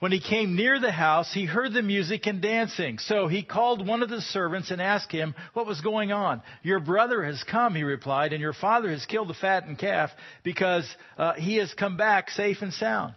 When 0.00 0.12
he 0.12 0.20
came 0.20 0.54
near 0.54 0.78
the 0.78 0.92
house, 0.92 1.32
he 1.34 1.44
heard 1.44 1.72
the 1.72 1.82
music 1.82 2.26
and 2.26 2.40
dancing. 2.40 2.98
So 2.98 3.26
he 3.26 3.42
called 3.42 3.84
one 3.84 4.04
of 4.04 4.08
the 4.08 4.20
servants 4.20 4.70
and 4.70 4.80
asked 4.80 5.10
him 5.10 5.34
what 5.54 5.66
was 5.66 5.80
going 5.80 6.12
on. 6.12 6.40
Your 6.62 6.78
brother 6.78 7.24
has 7.24 7.42
come, 7.42 7.74
he 7.74 7.82
replied, 7.82 8.32
and 8.32 8.40
your 8.40 8.52
father 8.52 8.90
has 8.90 9.04
killed 9.06 9.28
the 9.28 9.34
fattened 9.34 9.78
calf 9.78 10.10
because 10.44 10.88
uh, 11.16 11.32
he 11.32 11.56
has 11.56 11.74
come 11.74 11.96
back 11.96 12.30
safe 12.30 12.58
and 12.60 12.72
sound. 12.72 13.14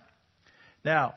Now, 0.84 1.13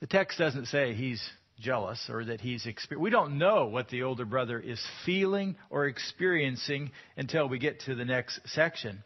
The 0.00 0.06
text 0.06 0.38
doesn't 0.38 0.66
say 0.66 0.94
he's 0.94 1.22
jealous 1.60 2.08
or 2.08 2.24
that 2.24 2.40
he's 2.40 2.64
exper- 2.64 2.96
we 2.96 3.10
don't 3.10 3.38
know 3.38 3.66
what 3.66 3.88
the 3.90 4.02
older 4.02 4.24
brother 4.24 4.58
is 4.58 4.82
feeling 5.04 5.56
or 5.68 5.86
experiencing 5.86 6.90
until 7.16 7.48
we 7.48 7.58
get 7.58 7.80
to 7.80 7.94
the 7.94 8.04
next 8.04 8.40
section. 8.46 9.02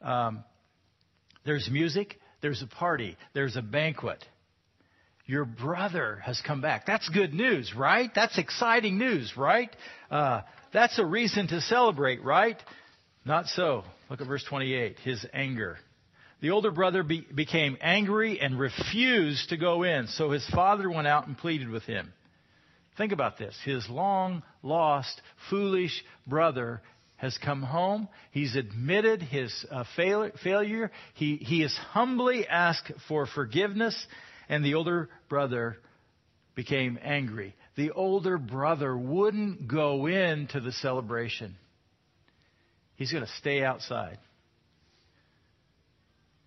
Um, 0.00 0.44
there's 1.44 1.68
music, 1.70 2.20
there's 2.40 2.62
a 2.62 2.66
party, 2.66 3.16
there's 3.34 3.56
a 3.56 3.62
banquet. 3.62 4.24
Your 5.26 5.44
brother 5.44 6.20
has 6.24 6.40
come 6.46 6.60
back. 6.60 6.86
That's 6.86 7.08
good 7.08 7.32
news, 7.32 7.72
right? 7.76 8.10
That's 8.14 8.38
exciting 8.38 8.98
news, 8.98 9.32
right? 9.36 9.74
Uh, 10.10 10.42
that's 10.72 10.98
a 10.98 11.06
reason 11.06 11.48
to 11.48 11.60
celebrate, 11.60 12.22
right? 12.22 12.60
Not 13.24 13.46
so. 13.46 13.84
Look 14.10 14.20
at 14.20 14.26
verse 14.26 14.44
28. 14.48 14.98
His 15.00 15.24
anger. 15.32 15.78
The 16.42 16.50
older 16.50 16.72
brother 16.72 17.04
be, 17.04 17.20
became 17.20 17.78
angry 17.80 18.40
and 18.40 18.58
refused 18.58 19.50
to 19.50 19.56
go 19.56 19.84
in, 19.84 20.08
so 20.08 20.32
his 20.32 20.44
father 20.50 20.90
went 20.90 21.06
out 21.06 21.28
and 21.28 21.38
pleaded 21.38 21.68
with 21.68 21.84
him. 21.84 22.12
Think 22.98 23.12
about 23.12 23.38
this. 23.38 23.56
His 23.64 23.88
long 23.88 24.42
lost, 24.60 25.22
foolish 25.48 26.04
brother 26.26 26.82
has 27.14 27.38
come 27.38 27.62
home. 27.62 28.08
He's 28.32 28.56
admitted 28.56 29.22
his 29.22 29.54
uh, 29.70 29.84
fail- 29.94 30.32
failure. 30.42 30.90
He, 31.14 31.36
he 31.36 31.60
has 31.60 31.74
humbly 31.90 32.44
asked 32.48 32.90
for 33.06 33.26
forgiveness, 33.26 33.96
and 34.48 34.64
the 34.64 34.74
older 34.74 35.10
brother 35.28 35.76
became 36.56 36.98
angry. 37.02 37.54
The 37.76 37.92
older 37.92 38.36
brother 38.36 38.98
wouldn't 38.98 39.68
go 39.68 40.06
in 40.06 40.48
to 40.48 40.60
the 40.60 40.72
celebration. 40.72 41.54
He's 42.96 43.12
going 43.12 43.24
to 43.24 43.32
stay 43.38 43.62
outside. 43.62 44.18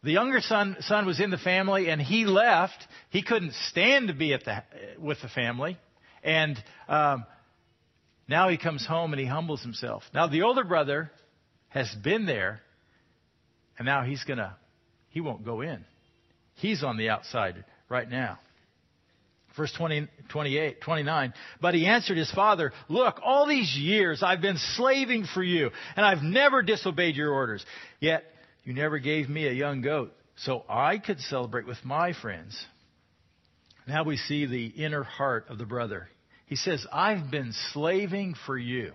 The 0.05 0.11
younger 0.11 0.39
son, 0.39 0.77
son 0.81 1.07
was 1.07 1.19
in 1.19 1.31
the 1.31 1.37
family 1.37 1.89
and 1.89 1.99
he 1.99 2.25
left. 2.25 2.77
He 3.09 3.23
couldn't 3.23 3.53
stand 3.69 4.09
to 4.09 4.13
be 4.13 4.33
at 4.35 4.45
the, 4.45 4.61
with 4.99 5.19
the 5.23 5.27
family. 5.29 5.79
And 6.23 6.63
um, 6.87 7.25
now 8.27 8.49
he 8.49 8.57
comes 8.57 8.85
home 8.85 9.13
and 9.13 9.19
he 9.19 9.25
humbles 9.25 9.63
himself. 9.63 10.03
Now 10.13 10.27
the 10.27 10.43
older 10.43 10.63
brother 10.63 11.09
has 11.69 11.91
been 12.03 12.27
there 12.27 12.61
and 13.79 13.87
now 13.87 14.03
he's 14.03 14.23
going 14.25 14.37
to, 14.37 14.55
he 15.09 15.21
won't 15.21 15.43
go 15.43 15.61
in. 15.61 15.83
He's 16.53 16.83
on 16.83 16.97
the 16.97 17.09
outside 17.09 17.65
right 17.89 18.07
now. 18.07 18.37
Verse 19.57 19.73
20, 19.75 20.07
28, 20.29 20.81
29. 20.81 21.33
But 21.61 21.73
he 21.73 21.87
answered 21.87 22.17
his 22.17 22.29
father, 22.31 22.73
Look, 22.89 23.21
all 23.23 23.47
these 23.47 23.75
years 23.75 24.21
I've 24.21 24.41
been 24.41 24.57
slaving 24.75 25.25
for 25.33 25.41
you, 25.41 25.71
and 25.95 26.05
I've 26.05 26.21
never 26.21 26.61
disobeyed 26.61 27.15
your 27.15 27.31
orders. 27.31 27.65
Yet 27.99 28.23
you 28.65 28.73
never 28.73 28.99
gave 28.99 29.29
me 29.29 29.47
a 29.47 29.53
young 29.53 29.81
goat 29.81 30.11
so 30.37 30.65
I 30.67 30.97
could 30.97 31.19
celebrate 31.21 31.65
with 31.65 31.83
my 31.85 32.13
friends. 32.13 32.61
Now 33.87 34.03
we 34.03 34.17
see 34.17 34.45
the 34.47 34.65
inner 34.65 35.03
heart 35.03 35.45
of 35.49 35.57
the 35.57 35.65
brother. 35.65 36.09
He 36.47 36.55
says, 36.55 36.85
I've 36.91 37.31
been 37.31 37.53
slaving 37.73 38.35
for 38.45 38.57
you. 38.57 38.91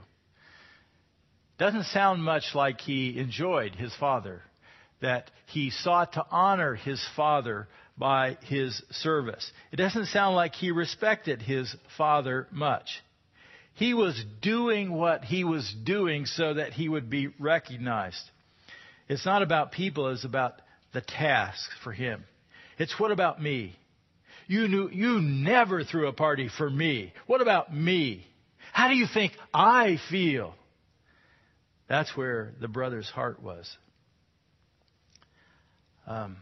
Doesn't 1.58 1.84
sound 1.84 2.22
much 2.22 2.54
like 2.54 2.80
he 2.80 3.18
enjoyed 3.18 3.74
his 3.74 3.94
father, 3.96 4.42
that 5.00 5.30
he 5.46 5.70
sought 5.70 6.14
to 6.14 6.24
honor 6.30 6.74
his 6.74 7.04
father 7.16 7.68
by 7.96 8.38
his 8.42 8.82
service. 8.90 9.50
It 9.70 9.76
doesn't 9.76 10.06
sound 10.06 10.36
like 10.36 10.54
he 10.54 10.70
respected 10.72 11.42
his 11.42 11.74
father 11.96 12.48
much. 12.50 12.88
He 13.74 13.94
was 13.94 14.20
doing 14.42 14.92
what 14.92 15.24
he 15.24 15.44
was 15.44 15.72
doing 15.84 16.26
so 16.26 16.54
that 16.54 16.72
he 16.72 16.88
would 16.88 17.08
be 17.08 17.28
recognized. 17.38 18.30
It's 19.10 19.26
not 19.26 19.42
about 19.42 19.72
people, 19.72 20.08
it's 20.10 20.24
about 20.24 20.62
the 20.92 21.00
task 21.00 21.68
for 21.82 21.92
him. 21.92 22.22
It's 22.78 22.94
what 22.96 23.10
about 23.10 23.42
me? 23.42 23.74
You 24.46 24.68
knew, 24.68 24.88
you 24.88 25.20
never 25.20 25.82
threw 25.82 26.06
a 26.06 26.12
party 26.12 26.48
for 26.56 26.70
me. 26.70 27.12
What 27.26 27.40
about 27.40 27.74
me? 27.74 28.24
How 28.72 28.86
do 28.86 28.94
you 28.94 29.06
think 29.12 29.32
I 29.52 29.98
feel? 30.10 30.54
That's 31.88 32.16
where 32.16 32.52
the 32.60 32.68
brother's 32.68 33.10
heart 33.10 33.42
was. 33.42 33.68
Um, 36.06 36.36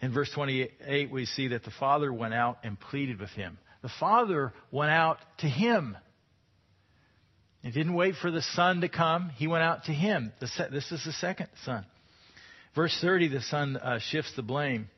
in 0.00 0.14
verse 0.14 0.30
28, 0.32 1.10
we 1.10 1.26
see 1.26 1.48
that 1.48 1.64
the 1.64 1.72
father 1.72 2.12
went 2.12 2.34
out 2.34 2.58
and 2.62 2.78
pleaded 2.78 3.18
with 3.18 3.30
him. 3.30 3.58
The 3.82 3.90
father 3.98 4.52
went 4.70 4.92
out 4.92 5.18
to 5.38 5.48
him. 5.48 5.96
He 7.62 7.70
didn't 7.70 7.94
wait 7.94 8.14
for 8.16 8.30
the 8.30 8.42
son 8.42 8.80
to 8.80 8.88
come. 8.88 9.30
He 9.36 9.46
went 9.46 9.62
out 9.62 9.84
to 9.84 9.92
him. 9.92 10.32
This 10.40 10.50
is 10.90 11.04
the 11.04 11.12
second 11.12 11.48
son. 11.64 11.84
Verse 12.74 12.96
30, 13.00 13.28
the 13.28 13.42
son 13.42 13.76
uh, 13.76 13.98
shifts 13.98 14.32
the 14.36 14.42
blame. 14.42 14.88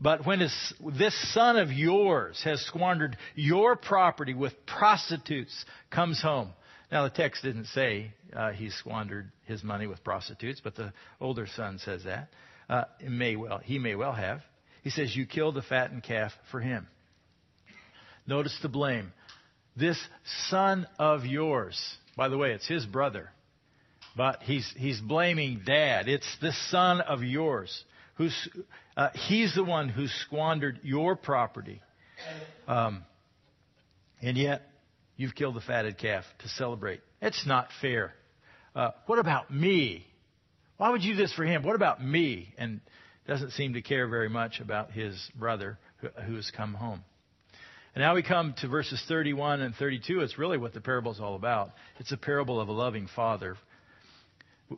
But 0.00 0.26
when 0.26 0.40
his, 0.40 0.74
this 0.98 1.14
son 1.32 1.56
of 1.56 1.72
yours 1.72 2.40
has 2.44 2.60
squandered 2.62 3.16
your 3.34 3.76
property 3.76 4.34
with 4.34 4.54
prostitutes, 4.66 5.64
comes 5.90 6.20
home. 6.20 6.50
Now, 6.92 7.04
the 7.04 7.10
text 7.10 7.42
didn't 7.42 7.66
say 7.66 8.12
uh, 8.34 8.52
he 8.52 8.70
squandered 8.70 9.32
his 9.44 9.64
money 9.64 9.86
with 9.86 10.04
prostitutes, 10.04 10.60
but 10.62 10.76
the 10.76 10.92
older 11.20 11.46
son 11.56 11.78
says 11.78 12.04
that. 12.04 12.28
Uh, 12.68 12.84
may 13.02 13.36
well, 13.36 13.58
he 13.58 13.78
may 13.78 13.94
well 13.94 14.12
have. 14.12 14.40
He 14.82 14.90
says, 14.90 15.16
You 15.16 15.26
killed 15.26 15.54
the 15.54 15.62
fattened 15.62 16.04
calf 16.04 16.32
for 16.50 16.60
him. 16.60 16.86
Notice 18.26 18.56
the 18.62 18.68
blame. 18.68 19.12
This 19.76 19.98
son 20.48 20.86
of 20.98 21.24
yours 21.24 21.78
by 22.16 22.28
the 22.28 22.38
way, 22.38 22.52
it's 22.52 22.66
his 22.66 22.86
brother. 22.86 23.30
But 24.16 24.42
he's, 24.42 24.72
he's 24.76 25.00
blaming 25.00 25.62
dad. 25.66 26.08
It's 26.08 26.36
the 26.40 26.52
son 26.70 27.00
of 27.02 27.22
yours. 27.22 27.84
Who's, 28.14 28.48
uh, 28.96 29.10
he's 29.28 29.54
the 29.54 29.64
one 29.64 29.90
who 29.90 30.06
squandered 30.06 30.80
your 30.82 31.16
property. 31.16 31.82
Um, 32.66 33.04
and 34.22 34.38
yet, 34.38 34.62
you've 35.16 35.34
killed 35.34 35.54
the 35.54 35.60
fatted 35.60 35.98
calf 35.98 36.24
to 36.38 36.48
celebrate. 36.48 37.00
It's 37.20 37.46
not 37.46 37.68
fair. 37.82 38.14
Uh, 38.74 38.92
what 39.04 39.18
about 39.18 39.50
me? 39.50 40.06
Why 40.78 40.90
would 40.90 41.02
you 41.02 41.14
do 41.14 41.18
this 41.18 41.32
for 41.34 41.44
him? 41.44 41.62
What 41.62 41.76
about 41.76 42.02
me? 42.02 42.54
And 42.56 42.80
doesn't 43.26 43.50
seem 43.52 43.74
to 43.74 43.82
care 43.82 44.06
very 44.08 44.28
much 44.28 44.60
about 44.60 44.92
his 44.92 45.30
brother 45.34 45.78
who, 45.98 46.08
who 46.26 46.36
has 46.36 46.50
come 46.50 46.74
home. 46.74 47.02
And 47.96 48.02
now 48.02 48.14
we 48.14 48.22
come 48.22 48.54
to 48.60 48.68
verses 48.68 49.02
31 49.08 49.62
and 49.62 49.74
32. 49.74 50.20
It's 50.20 50.36
really 50.36 50.58
what 50.58 50.74
the 50.74 50.82
parable 50.82 51.12
is 51.12 51.18
all 51.18 51.34
about. 51.34 51.70
It's 51.98 52.12
a 52.12 52.18
parable 52.18 52.60
of 52.60 52.68
a 52.68 52.72
loving 52.72 53.08
father. 53.16 53.56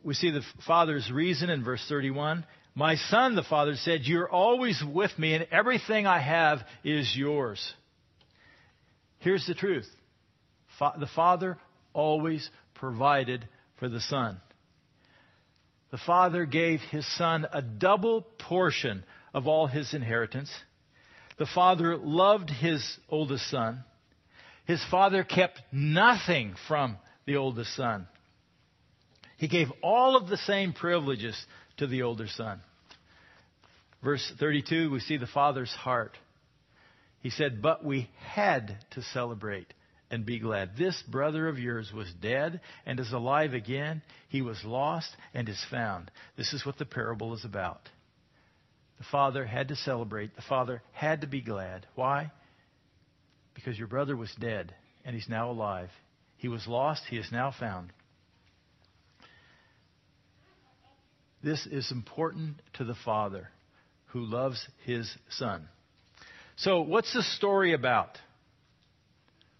We 0.05 0.13
see 0.13 0.31
the 0.31 0.41
father's 0.65 1.11
reason 1.11 1.49
in 1.49 1.61
verse 1.61 1.85
31. 1.89 2.45
My 2.75 2.95
son, 2.95 3.35
the 3.35 3.43
father 3.43 3.75
said, 3.75 4.03
You're 4.03 4.31
always 4.31 4.81
with 4.81 5.11
me, 5.19 5.33
and 5.33 5.45
everything 5.51 6.07
I 6.07 6.19
have 6.21 6.59
is 6.85 7.13
yours. 7.13 7.73
Here's 9.17 9.45
the 9.45 9.53
truth 9.53 9.89
the 10.79 11.09
father 11.13 11.57
always 11.91 12.49
provided 12.75 13.45
for 13.79 13.89
the 13.89 13.99
son. 13.99 14.39
The 15.91 15.97
father 15.97 16.45
gave 16.45 16.79
his 16.79 17.05
son 17.17 17.45
a 17.51 17.61
double 17.61 18.21
portion 18.21 19.03
of 19.33 19.45
all 19.45 19.67
his 19.67 19.93
inheritance. 19.93 20.49
The 21.39 21.47
father 21.47 21.97
loved 21.97 22.49
his 22.49 22.85
oldest 23.09 23.49
son. 23.49 23.83
His 24.65 24.83
father 24.91 25.23
kept 25.23 25.61
nothing 25.71 26.53
from 26.67 26.97
the 27.25 27.37
oldest 27.37 27.75
son. 27.75 28.07
He 29.37 29.47
gave 29.47 29.71
all 29.81 30.17
of 30.17 30.27
the 30.27 30.37
same 30.37 30.73
privileges 30.73 31.35
to 31.77 31.87
the 31.87 32.03
older 32.03 32.27
son. 32.27 32.61
Verse 34.03 34.31
32, 34.37 34.91
we 34.91 34.99
see 34.99 35.15
the 35.15 35.27
father's 35.27 35.71
heart. 35.71 36.17
He 37.21 37.29
said, 37.29 37.61
But 37.61 37.85
we 37.85 38.09
had 38.19 38.77
to 38.91 39.01
celebrate 39.01 39.73
and 40.11 40.25
be 40.25 40.39
glad. 40.39 40.75
This 40.77 41.01
brother 41.03 41.47
of 41.47 41.57
yours 41.57 41.91
was 41.93 42.11
dead 42.21 42.59
and 42.85 42.99
is 42.99 43.13
alive 43.13 43.53
again. 43.53 44.01
He 44.27 44.41
was 44.41 44.63
lost 44.65 45.09
and 45.33 45.47
is 45.47 45.63
found. 45.71 46.11
This 46.37 46.51
is 46.51 46.65
what 46.65 46.77
the 46.77 46.85
parable 46.85 47.33
is 47.33 47.45
about. 47.45 47.89
The 48.99 49.05
father 49.11 49.45
had 49.45 49.69
to 49.69 49.75
celebrate. 49.75 50.35
The 50.35 50.41
father 50.43 50.81
had 50.91 51.21
to 51.21 51.27
be 51.27 51.41
glad. 51.41 51.87
Why? 51.95 52.31
Because 53.55 53.77
your 53.77 53.87
brother 53.87 54.15
was 54.15 54.31
dead 54.39 54.73
and 55.03 55.15
he's 55.15 55.29
now 55.29 55.49
alive. 55.49 55.89
He 56.37 56.47
was 56.47 56.67
lost, 56.67 57.03
he 57.09 57.17
is 57.17 57.31
now 57.31 57.53
found. 57.57 57.91
This 61.41 61.65
is 61.65 61.91
important 61.91 62.61
to 62.73 62.83
the 62.83 62.95
father 63.05 63.49
who 64.07 64.21
loves 64.21 64.65
his 64.85 65.09
son. 65.29 65.67
So, 66.57 66.81
what's 66.81 67.13
the 67.13 67.23
story 67.23 67.73
about? 67.73 68.17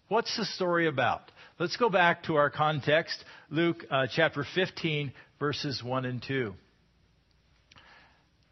What's 0.08 0.36
the 0.36 0.44
story 0.44 0.86
about? 0.86 1.32
Let's 1.58 1.76
go 1.76 1.88
back 1.88 2.24
to 2.24 2.36
our 2.36 2.50
context, 2.50 3.22
Luke 3.48 3.84
uh, 3.90 4.06
chapter 4.14 4.44
15, 4.54 5.12
verses 5.38 5.82
1 5.82 6.04
and 6.04 6.22
2. 6.22 6.54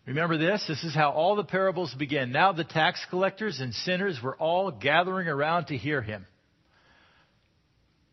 Remember 0.08 0.38
this? 0.38 0.64
This 0.66 0.84
is 0.84 0.94
how 0.94 1.10
all 1.10 1.36
the 1.36 1.44
parables 1.44 1.92
begin. 1.92 2.32
Now 2.32 2.52
the 2.52 2.64
tax 2.64 2.98
collectors 3.10 3.60
and 3.60 3.74
sinners 3.74 4.18
were 4.22 4.34
all 4.36 4.70
gathering 4.70 5.28
around 5.28 5.66
to 5.66 5.76
hear 5.76 6.00
him. 6.00 6.24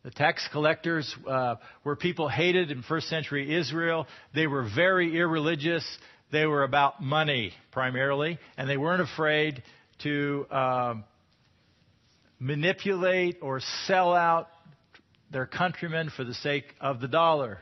The 0.04 0.12
tax 0.12 0.46
collectors 0.52 1.16
uh, 1.26 1.56
were 1.86 1.96
people 1.96 2.28
hated 2.28 2.70
in 2.70 2.84
first 2.84 3.08
century 3.08 3.56
Israel. 3.56 4.08
They 4.34 4.46
were 4.46 4.68
very 4.76 5.16
irreligious. 5.16 5.86
they 6.34 6.46
were 6.46 6.64
about 6.64 7.02
money 7.02 7.54
primarily, 7.72 8.40
and 8.58 8.70
they 8.70 8.76
weren't 8.76 9.02
afraid 9.02 9.64
to 10.04 10.46
um, 10.52 11.06
manipulate 12.42 13.38
or 13.42 13.62
sell 13.86 14.14
out 14.14 14.50
their 15.32 15.46
countrymen 15.46 16.12
for 16.14 16.26
the 16.26 16.34
sake 16.34 16.66
of 16.82 17.00
the 17.00 17.08
dollar. 17.08 17.60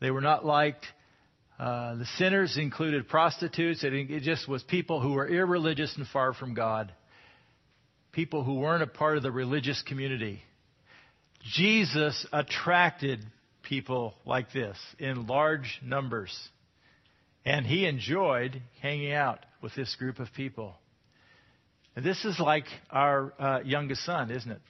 They 0.00 0.10
were 0.10 0.22
not 0.22 0.44
liked. 0.44 0.84
Uh, 1.58 1.94
the 1.94 2.06
sinners 2.16 2.56
included 2.58 3.08
prostitutes. 3.08 3.84
It, 3.84 3.92
it 3.92 4.22
just 4.22 4.48
was 4.48 4.62
people 4.62 5.00
who 5.00 5.12
were 5.12 5.28
irreligious 5.28 5.94
and 5.96 6.06
far 6.08 6.34
from 6.34 6.54
God. 6.54 6.92
People 8.12 8.42
who 8.42 8.54
weren't 8.54 8.82
a 8.82 8.88
part 8.88 9.16
of 9.16 9.22
the 9.22 9.30
religious 9.30 9.82
community. 9.82 10.42
Jesus 11.52 12.26
attracted 12.32 13.20
people 13.62 14.14
like 14.24 14.52
this 14.52 14.76
in 14.98 15.26
large 15.26 15.80
numbers. 15.82 16.36
And 17.44 17.66
he 17.66 17.86
enjoyed 17.86 18.60
hanging 18.80 19.12
out 19.12 19.40
with 19.60 19.74
this 19.74 19.94
group 19.96 20.18
of 20.18 20.32
people. 20.34 20.74
And 21.94 22.04
this 22.04 22.24
is 22.24 22.40
like 22.40 22.64
our 22.90 23.32
uh, 23.38 23.60
youngest 23.64 24.04
son, 24.04 24.30
isn't 24.30 24.50
it? 24.50 24.60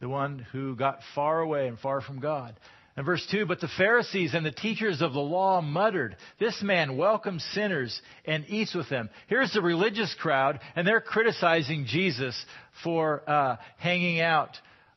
The 0.00 0.08
one 0.08 0.44
who 0.52 0.76
got 0.76 0.98
far 1.14 1.40
away 1.40 1.68
and 1.68 1.78
far 1.78 2.00
from 2.00 2.20
God. 2.20 2.58
And 2.96 3.06
verse 3.06 3.26
2 3.30 3.46
But 3.46 3.60
the 3.60 3.70
Pharisees 3.78 4.34
and 4.34 4.44
the 4.44 4.52
teachers 4.52 5.00
of 5.00 5.12
the 5.12 5.20
law 5.20 5.60
muttered, 5.60 6.16
This 6.38 6.62
man 6.62 6.96
welcomes 6.96 7.44
sinners 7.52 8.00
and 8.24 8.44
eats 8.48 8.74
with 8.74 8.88
them. 8.88 9.08
Here's 9.28 9.52
the 9.52 9.62
religious 9.62 10.14
crowd, 10.20 10.60
and 10.76 10.86
they're 10.86 11.00
criticizing 11.00 11.86
Jesus 11.86 12.44
for 12.82 13.28
uh, 13.28 13.56
hanging 13.78 14.20
out 14.20 14.50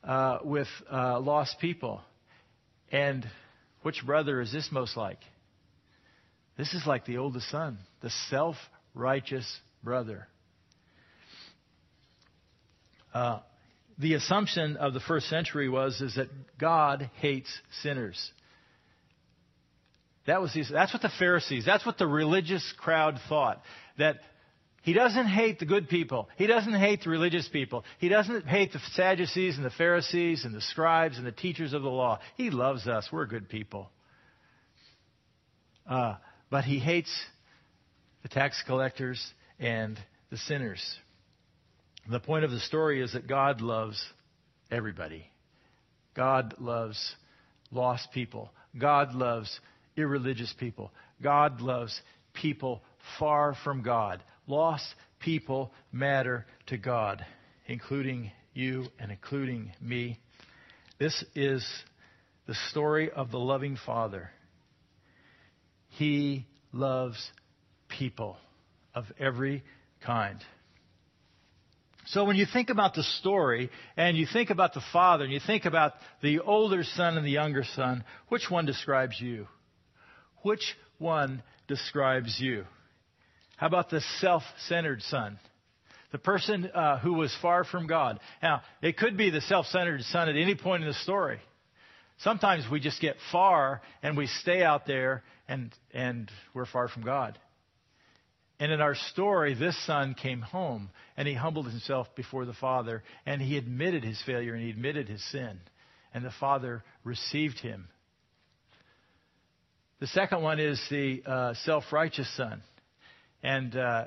uh, 0.03 0.39
with 0.43 0.67
uh, 0.91 1.19
lost 1.19 1.57
people. 1.59 2.01
And 2.91 3.25
which 3.81 4.05
brother 4.05 4.41
is 4.41 4.51
this 4.51 4.69
most 4.71 4.97
like? 4.97 5.19
This 6.57 6.73
is 6.73 6.85
like 6.85 7.05
the 7.05 7.17
oldest 7.17 7.49
son, 7.49 7.79
the 8.01 8.09
self 8.29 8.55
righteous 8.93 9.59
brother. 9.83 10.27
The 13.97 14.15
assumption 14.15 14.77
of 14.77 14.93
the 14.93 14.99
first 14.99 15.29
century 15.29 15.69
was 15.69 16.01
is 16.01 16.15
that 16.15 16.29
God 16.57 17.09
hates 17.15 17.49
sinners. 17.81 18.31
That 20.27 20.41
was 20.41 20.53
the, 20.53 20.63
that's 20.71 20.91
what 20.91 21.01
the 21.01 21.11
Pharisees, 21.19 21.65
that's 21.65 21.85
what 21.85 21.97
the 21.97 22.07
religious 22.07 22.73
crowd 22.77 23.19
thought. 23.29 23.61
That 23.97 24.17
he 24.81 24.93
doesn't 24.93 25.27
hate 25.27 25.59
the 25.59 25.65
good 25.65 25.89
people. 25.89 26.29
He 26.37 26.45
doesn't 26.45 26.73
hate 26.73 27.03
the 27.03 27.09
religious 27.09 27.47
people. 27.47 27.83
He 27.99 28.09
doesn't 28.09 28.45
hate 28.47 28.71
the 28.71 28.79
Sadducees 28.93 29.55
and 29.57 29.65
the 29.65 29.71
Pharisees 29.71 30.45
and 30.45 30.53
the 30.53 30.61
scribes 30.61 31.17
and 31.17 31.25
the 31.25 31.31
teachers 31.31 31.73
of 31.73 31.81
the 31.81 31.89
law. 31.89 32.19
He 32.37 32.51
loves 32.51 32.87
us. 32.87 33.07
We're 33.11 33.25
good 33.25 33.49
people. 33.49 33.89
Uh, 35.87 36.15
but 36.49 36.65
he 36.65 36.79
hates 36.79 37.09
the 38.21 38.29
tax 38.29 38.61
collectors 38.67 39.25
and 39.59 39.97
the 40.29 40.37
sinners. 40.37 40.83
The 42.09 42.19
point 42.19 42.45
of 42.45 42.51
the 42.51 42.59
story 42.59 43.01
is 43.01 43.13
that 43.13 43.27
God 43.27 43.61
loves 43.61 44.03
everybody. 44.71 45.25
God 46.15 46.55
loves 46.59 47.15
lost 47.71 48.11
people. 48.13 48.51
God 48.77 49.13
loves 49.13 49.59
irreligious 49.97 50.53
people. 50.59 50.91
God 51.21 51.61
loves 51.61 51.99
people 52.33 52.81
far 53.19 53.55
from 53.63 53.81
God. 53.81 54.23
Lost 54.47 54.85
people 55.19 55.71
matter 55.91 56.45
to 56.67 56.77
God, 56.77 57.25
including 57.67 58.31
you 58.53 58.85
and 58.99 59.11
including 59.11 59.71
me. 59.81 60.19
This 60.99 61.23
is 61.33 61.65
the 62.47 62.55
story 62.69 63.11
of 63.11 63.31
the 63.31 63.39
loving 63.39 63.77
Father. 63.85 64.29
He 65.89 66.45
loves 66.71 67.31
people 67.89 68.37
of 68.93 69.05
every 69.19 69.63
kind. 70.05 70.39
So 72.07 72.23
when 72.23 72.35
you 72.35 72.45
think 72.51 72.69
about 72.69 72.93
the 72.93 73.03
story 73.03 73.69
and 73.97 74.15
you 74.15 74.27
think 74.31 74.51
about 74.51 74.73
the 74.73 74.83
father 74.93 75.23
and 75.23 75.33
you 75.33 75.39
think 75.45 75.65
about 75.65 75.93
the 76.21 76.39
older 76.39 76.83
son 76.83 77.17
and 77.17 77.25
the 77.25 77.31
younger 77.31 77.63
son, 77.75 78.03
which 78.29 78.49
one 78.49 78.65
describes 78.65 79.19
you? 79.19 79.47
Which 80.43 80.75
one 80.99 81.41
describes 81.67 82.39
you? 82.39 82.65
How 83.57 83.67
about 83.67 83.89
the 83.89 84.01
self 84.19 84.43
centered 84.67 85.01
son? 85.01 85.39
The 86.11 86.19
person 86.19 86.69
uh, 86.73 86.99
who 86.99 87.13
was 87.13 87.35
far 87.41 87.63
from 87.63 87.87
God. 87.87 88.19
Now, 88.41 88.61
it 88.81 88.97
could 88.97 89.17
be 89.17 89.31
the 89.31 89.41
self 89.41 89.65
centered 89.65 90.01
son 90.03 90.29
at 90.29 90.35
any 90.35 90.55
point 90.55 90.83
in 90.83 90.89
the 90.89 90.95
story. 90.95 91.39
Sometimes 92.19 92.65
we 92.71 92.79
just 92.79 93.01
get 93.01 93.17
far 93.31 93.81
and 94.01 94.15
we 94.15 94.27
stay 94.27 94.63
out 94.63 94.85
there 94.85 95.23
and, 95.47 95.73
and 95.93 96.31
we're 96.53 96.65
far 96.65 96.87
from 96.87 97.03
God. 97.03 97.37
And 98.59 98.71
in 98.71 98.79
our 98.79 98.95
story, 98.95 99.53
this 99.53 99.77
son 99.85 100.13
came 100.13 100.41
home 100.41 100.89
and 101.17 101.27
he 101.27 101.33
humbled 101.33 101.67
himself 101.67 102.07
before 102.15 102.45
the 102.45 102.53
Father 102.53 103.03
and 103.25 103.41
he 103.41 103.57
admitted 103.57 104.03
his 104.03 104.21
failure 104.25 104.53
and 104.53 104.63
he 104.63 104.69
admitted 104.69 105.09
his 105.09 105.23
sin. 105.31 105.59
And 106.13 106.23
the 106.23 106.33
Father 106.39 106.83
received 107.03 107.59
him. 107.59 107.89
The 109.99 110.07
second 110.07 110.41
one 110.41 110.59
is 110.59 110.81
the 110.89 111.21
uh, 111.25 111.53
self 111.65 111.91
righteous 111.91 112.33
son. 112.37 112.61
And 113.43 113.75
uh, 113.75 114.05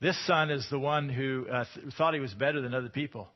this 0.00 0.16
son 0.26 0.50
is 0.50 0.66
the 0.70 0.78
one 0.78 1.08
who 1.08 1.46
uh, 1.50 1.64
th- 1.74 1.94
thought 1.94 2.14
he 2.14 2.20
was 2.20 2.34
better 2.34 2.60
than 2.60 2.74
other 2.74 2.88
people. 2.88 3.28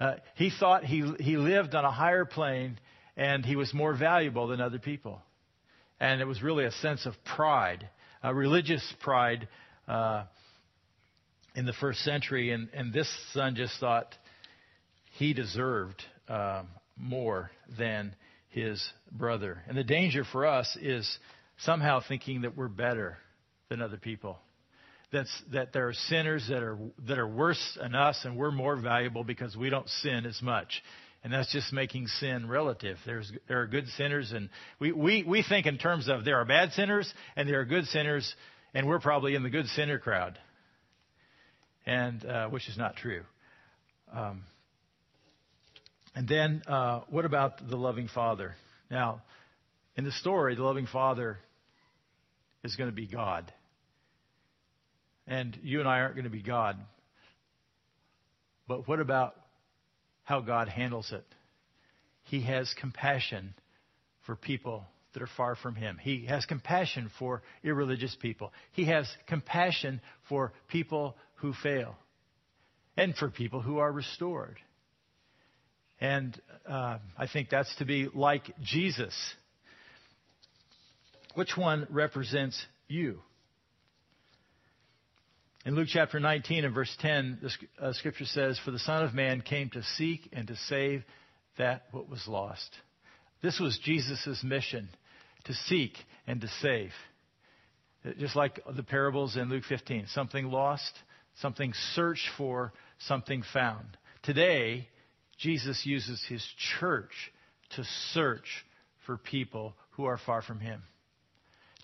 Uh, 0.00 0.14
he 0.34 0.50
thought 0.50 0.84
he, 0.84 1.02
he 1.20 1.36
lived 1.36 1.74
on 1.74 1.84
a 1.84 1.90
higher 1.90 2.24
plane 2.24 2.78
and 3.16 3.44
he 3.44 3.56
was 3.56 3.72
more 3.72 3.96
valuable 3.96 4.48
than 4.48 4.60
other 4.60 4.78
people. 4.78 5.20
And 6.00 6.20
it 6.20 6.24
was 6.24 6.42
really 6.42 6.64
a 6.64 6.72
sense 6.72 7.06
of 7.06 7.14
pride, 7.24 7.88
a 8.22 8.34
religious 8.34 8.82
pride 9.00 9.48
uh, 9.88 10.24
in 11.54 11.66
the 11.66 11.72
first 11.72 12.00
century, 12.00 12.52
and, 12.52 12.68
and 12.72 12.92
this 12.92 13.08
son 13.32 13.56
just 13.56 13.78
thought 13.80 14.14
he 15.18 15.32
deserved 15.32 16.00
uh, 16.28 16.62
more 16.96 17.50
than 17.78 18.14
his 18.50 18.86
brother. 19.10 19.62
And 19.66 19.76
the 19.76 19.84
danger 19.84 20.24
for 20.30 20.46
us 20.46 20.76
is 20.80 21.18
somehow 21.58 22.00
thinking 22.06 22.42
that 22.42 22.56
we're 22.56 22.68
better 22.68 23.18
than 23.68 23.82
other 23.82 23.96
people. 23.96 24.38
That's, 25.12 25.30
that 25.52 25.72
there 25.72 25.88
are 25.88 25.94
sinners 25.94 26.46
that 26.48 26.62
are, 26.62 26.78
that 27.06 27.18
are 27.18 27.26
worse 27.26 27.78
than 27.80 27.94
us 27.94 28.20
and 28.24 28.36
we're 28.36 28.50
more 28.50 28.76
valuable 28.76 29.24
because 29.24 29.56
we 29.56 29.70
don't 29.70 29.88
sin 29.88 30.26
as 30.26 30.40
much. 30.42 30.82
And 31.24 31.32
that's 31.32 31.50
just 31.52 31.72
making 31.72 32.06
sin 32.06 32.48
relative. 32.48 32.98
There's, 33.04 33.32
there 33.48 33.60
are 33.60 33.66
good 33.66 33.88
sinners, 33.96 34.30
and 34.30 34.50
we, 34.78 34.92
we, 34.92 35.24
we 35.24 35.42
think 35.42 35.66
in 35.66 35.76
terms 35.76 36.08
of 36.08 36.24
there 36.24 36.36
are 36.36 36.44
bad 36.44 36.72
sinners 36.72 37.12
and 37.34 37.48
there 37.48 37.58
are 37.58 37.64
good 37.64 37.86
sinners, 37.86 38.32
and 38.74 38.86
we're 38.86 39.00
probably 39.00 39.34
in 39.34 39.42
the 39.42 39.50
good 39.50 39.66
sinner 39.68 39.98
crowd, 39.98 40.38
and 41.86 42.24
uh, 42.24 42.48
which 42.48 42.68
is 42.68 42.76
not 42.76 42.96
true. 42.96 43.22
Um, 44.12 44.42
and 46.14 46.28
then, 46.28 46.62
uh, 46.66 47.00
what 47.10 47.24
about 47.24 47.68
the 47.68 47.76
loving 47.76 48.08
Father? 48.08 48.54
Now, 48.90 49.22
in 49.96 50.04
the 50.04 50.12
story, 50.12 50.54
the 50.54 50.62
loving 50.62 50.86
Father 50.86 51.38
is 52.64 52.76
going 52.76 52.90
to 52.90 52.96
be 52.96 53.06
God, 53.06 53.52
and 55.26 55.56
you 55.62 55.80
and 55.80 55.88
I 55.88 56.00
aren't 56.00 56.14
going 56.14 56.24
to 56.24 56.30
be 56.30 56.42
God. 56.42 56.76
But 58.66 58.86
what 58.86 59.00
about 59.00 59.34
how 60.24 60.40
God 60.40 60.68
handles 60.68 61.10
it? 61.12 61.24
He 62.24 62.42
has 62.42 62.72
compassion 62.78 63.54
for 64.26 64.36
people 64.36 64.84
that 65.18 65.24
are 65.24 65.30
far 65.36 65.56
from 65.56 65.74
Him. 65.74 65.98
He 66.00 66.26
has 66.26 66.46
compassion 66.46 67.10
for 67.18 67.42
irreligious 67.64 68.16
people. 68.20 68.52
He 68.72 68.84
has 68.84 69.08
compassion 69.26 70.00
for 70.28 70.52
people 70.68 71.16
who 71.36 71.52
fail 71.52 71.96
and 72.96 73.16
for 73.16 73.28
people 73.28 73.60
who 73.60 73.78
are 73.78 73.90
restored. 73.90 74.58
And 76.00 76.40
uh, 76.68 76.98
I 77.16 77.26
think 77.26 77.50
that's 77.50 77.74
to 77.76 77.84
be 77.84 78.08
like 78.14 78.54
Jesus. 78.62 79.14
Which 81.34 81.56
one 81.56 81.88
represents 81.90 82.60
you? 82.86 83.20
In 85.66 85.74
Luke 85.74 85.88
chapter 85.90 86.20
19 86.20 86.64
and 86.64 86.72
verse 86.72 86.94
10, 87.00 87.40
the 87.42 87.84
uh, 87.84 87.92
scripture 87.94 88.24
says, 88.24 88.60
For 88.64 88.70
the 88.70 88.78
Son 88.78 89.02
of 89.02 89.14
Man 89.14 89.40
came 89.40 89.68
to 89.70 89.82
seek 89.96 90.28
and 90.32 90.46
to 90.46 90.54
save 90.68 91.02
that 91.58 91.86
what 91.90 92.08
was 92.08 92.22
lost. 92.28 92.70
This 93.42 93.60
was 93.60 93.78
Jesus' 93.84 94.42
mission 94.42 94.88
to 95.48 95.54
seek 95.66 95.94
and 96.26 96.40
to 96.40 96.48
save. 96.62 96.92
Just 98.18 98.36
like 98.36 98.60
the 98.76 98.82
parables 98.82 99.36
in 99.36 99.48
Luke 99.48 99.64
15 99.68 100.06
something 100.12 100.46
lost, 100.46 100.92
something 101.40 101.72
searched 101.94 102.28
for, 102.36 102.72
something 103.00 103.42
found. 103.52 103.96
Today, 104.22 104.88
Jesus 105.38 105.82
uses 105.84 106.22
his 106.28 106.44
church 106.78 107.12
to 107.76 107.84
search 108.12 108.64
for 109.06 109.16
people 109.16 109.74
who 109.90 110.04
are 110.04 110.18
far 110.24 110.42
from 110.42 110.60
him. 110.60 110.82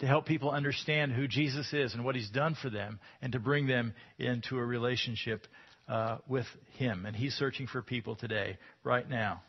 To 0.00 0.06
help 0.06 0.26
people 0.26 0.50
understand 0.50 1.12
who 1.12 1.28
Jesus 1.28 1.72
is 1.72 1.94
and 1.94 2.04
what 2.04 2.16
he's 2.16 2.30
done 2.30 2.56
for 2.60 2.68
them, 2.68 2.98
and 3.22 3.32
to 3.32 3.38
bring 3.38 3.66
them 3.66 3.94
into 4.18 4.58
a 4.58 4.64
relationship 4.64 5.46
uh, 5.88 6.18
with 6.28 6.46
him. 6.78 7.06
And 7.06 7.14
he's 7.14 7.34
searching 7.34 7.66
for 7.68 7.80
people 7.80 8.16
today, 8.16 8.58
right 8.82 9.08
now, 9.08 9.42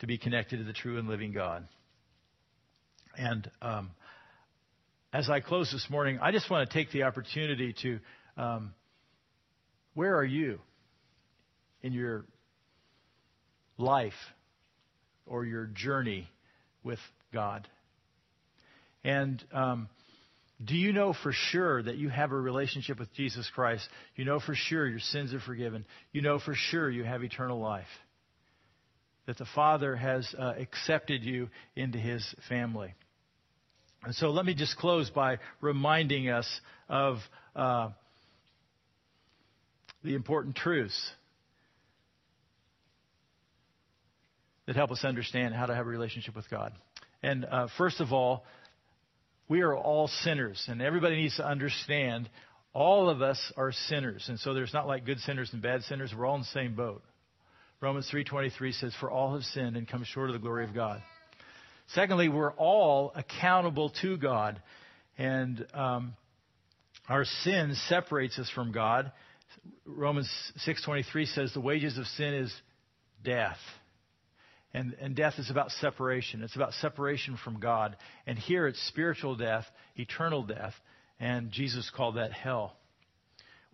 to 0.00 0.06
be 0.06 0.18
connected 0.18 0.58
to 0.58 0.64
the 0.64 0.74
true 0.74 0.98
and 0.98 1.08
living 1.08 1.32
God. 1.32 1.66
And 3.16 3.50
um, 3.60 3.90
as 5.12 5.28
I 5.28 5.40
close 5.40 5.70
this 5.70 5.86
morning, 5.90 6.18
I 6.20 6.32
just 6.32 6.50
want 6.50 6.68
to 6.68 6.74
take 6.74 6.90
the 6.90 7.02
opportunity 7.02 7.74
to 7.82 8.00
um, 8.36 8.74
where 9.94 10.16
are 10.16 10.24
you 10.24 10.58
in 11.82 11.92
your 11.92 12.24
life 13.76 14.12
or 15.26 15.44
your 15.44 15.66
journey 15.66 16.28
with 16.82 16.98
God? 17.32 17.68
And 19.04 19.42
um, 19.52 19.88
do 20.64 20.74
you 20.76 20.92
know 20.92 21.12
for 21.22 21.32
sure 21.32 21.82
that 21.82 21.96
you 21.96 22.08
have 22.08 22.32
a 22.32 22.36
relationship 22.36 22.98
with 22.98 23.12
Jesus 23.14 23.50
Christ? 23.54 23.86
You 24.16 24.24
know 24.24 24.40
for 24.40 24.54
sure 24.54 24.86
your 24.86 25.00
sins 25.00 25.34
are 25.34 25.40
forgiven. 25.40 25.84
You 26.12 26.22
know 26.22 26.38
for 26.38 26.54
sure 26.54 26.88
you 26.88 27.04
have 27.04 27.24
eternal 27.24 27.58
life. 27.58 27.84
That 29.26 29.38
the 29.38 29.46
Father 29.54 29.94
has 29.96 30.32
uh, 30.38 30.54
accepted 30.58 31.22
you 31.22 31.48
into 31.76 31.98
His 31.98 32.24
family. 32.48 32.94
And 34.04 34.14
so 34.14 34.30
let 34.30 34.44
me 34.44 34.54
just 34.54 34.76
close 34.78 35.10
by 35.10 35.38
reminding 35.60 36.28
us 36.28 36.48
of 36.88 37.18
uh, 37.54 37.90
the 40.02 40.14
important 40.14 40.56
truths 40.56 41.12
that 44.66 44.76
help 44.76 44.90
us 44.90 45.04
understand 45.04 45.54
how 45.54 45.66
to 45.66 45.74
have 45.74 45.86
a 45.86 45.88
relationship 45.88 46.34
with 46.34 46.48
God. 46.50 46.72
And 47.22 47.44
uh, 47.44 47.68
first 47.78 48.00
of 48.00 48.12
all, 48.12 48.44
we 49.48 49.60
are 49.60 49.76
all 49.76 50.08
sinners, 50.08 50.64
and 50.68 50.80
everybody 50.80 51.16
needs 51.16 51.36
to 51.36 51.46
understand 51.46 52.28
all 52.72 53.10
of 53.10 53.22
us 53.22 53.38
are 53.56 53.70
sinners. 53.70 54.24
And 54.28 54.38
so 54.40 54.54
there's 54.54 54.72
not 54.72 54.86
like 54.86 55.04
good 55.04 55.18
sinners 55.20 55.50
and 55.52 55.60
bad 55.60 55.82
sinners. 55.82 56.12
We're 56.16 56.26
all 56.26 56.36
in 56.36 56.40
the 56.40 56.46
same 56.46 56.74
boat. 56.74 57.02
Romans 57.80 58.08
3:23 58.10 58.72
says, 58.72 58.94
"For 58.94 59.10
all 59.10 59.34
have 59.34 59.44
sinned 59.44 59.76
and 59.76 59.86
come 59.86 60.04
short 60.04 60.30
of 60.30 60.34
the 60.34 60.38
glory 60.38 60.64
of 60.64 60.72
God." 60.72 61.02
Secondly, 61.88 62.28
we're 62.28 62.52
all 62.52 63.12
accountable 63.14 63.90
to 64.00 64.16
God, 64.16 64.60
and 65.18 65.66
um, 65.74 66.14
our 67.08 67.24
sin 67.24 67.74
separates 67.88 68.38
us 68.38 68.50
from 68.54 68.72
God. 68.72 69.12
Romans 69.84 70.30
6:23 70.66 71.26
says, 71.26 71.52
"The 71.52 71.60
wages 71.60 71.98
of 71.98 72.06
sin 72.06 72.34
is 72.34 72.54
death." 73.22 73.58
And, 74.74 74.94
and 75.00 75.14
death 75.14 75.34
is 75.38 75.50
about 75.50 75.70
separation. 75.70 76.42
It's 76.42 76.56
about 76.56 76.72
separation 76.74 77.36
from 77.36 77.60
God. 77.60 77.96
And 78.26 78.38
here 78.38 78.66
it's 78.66 78.80
spiritual 78.88 79.36
death, 79.36 79.66
eternal 79.96 80.44
death. 80.44 80.72
And 81.20 81.50
Jesus 81.50 81.90
called 81.94 82.16
that 82.16 82.32
hell. 82.32 82.74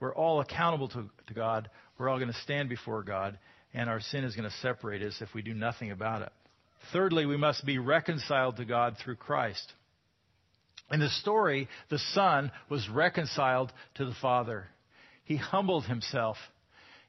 We're 0.00 0.14
all 0.14 0.40
accountable 0.40 0.88
to, 0.88 1.08
to 1.28 1.34
God. 1.34 1.70
We're 1.98 2.08
all 2.08 2.18
going 2.18 2.32
to 2.32 2.40
stand 2.40 2.68
before 2.68 3.02
God. 3.02 3.38
And 3.72 3.88
our 3.88 4.00
sin 4.00 4.24
is 4.24 4.34
going 4.34 4.48
to 4.48 4.56
separate 4.56 5.02
us 5.02 5.18
if 5.20 5.34
we 5.34 5.42
do 5.42 5.54
nothing 5.54 5.90
about 5.90 6.22
it. 6.22 6.32
Thirdly, 6.92 7.26
we 7.26 7.36
must 7.36 7.64
be 7.64 7.78
reconciled 7.78 8.56
to 8.56 8.64
God 8.64 8.96
through 9.02 9.16
Christ. 9.16 9.72
In 10.90 11.00
the 11.00 11.08
story, 11.08 11.68
the 11.90 11.98
Son 11.98 12.50
was 12.70 12.88
reconciled 12.88 13.72
to 13.96 14.04
the 14.04 14.14
Father. 14.22 14.66
He 15.24 15.36
humbled 15.36 15.84
himself 15.84 16.36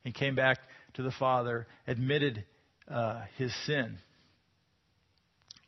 and 0.04 0.14
came 0.14 0.36
back 0.36 0.58
to 0.96 1.04
the 1.04 1.12
Father, 1.12 1.68
admitted 1.88 2.44
uh, 2.90 3.22
his 3.38 3.54
sin. 3.66 3.98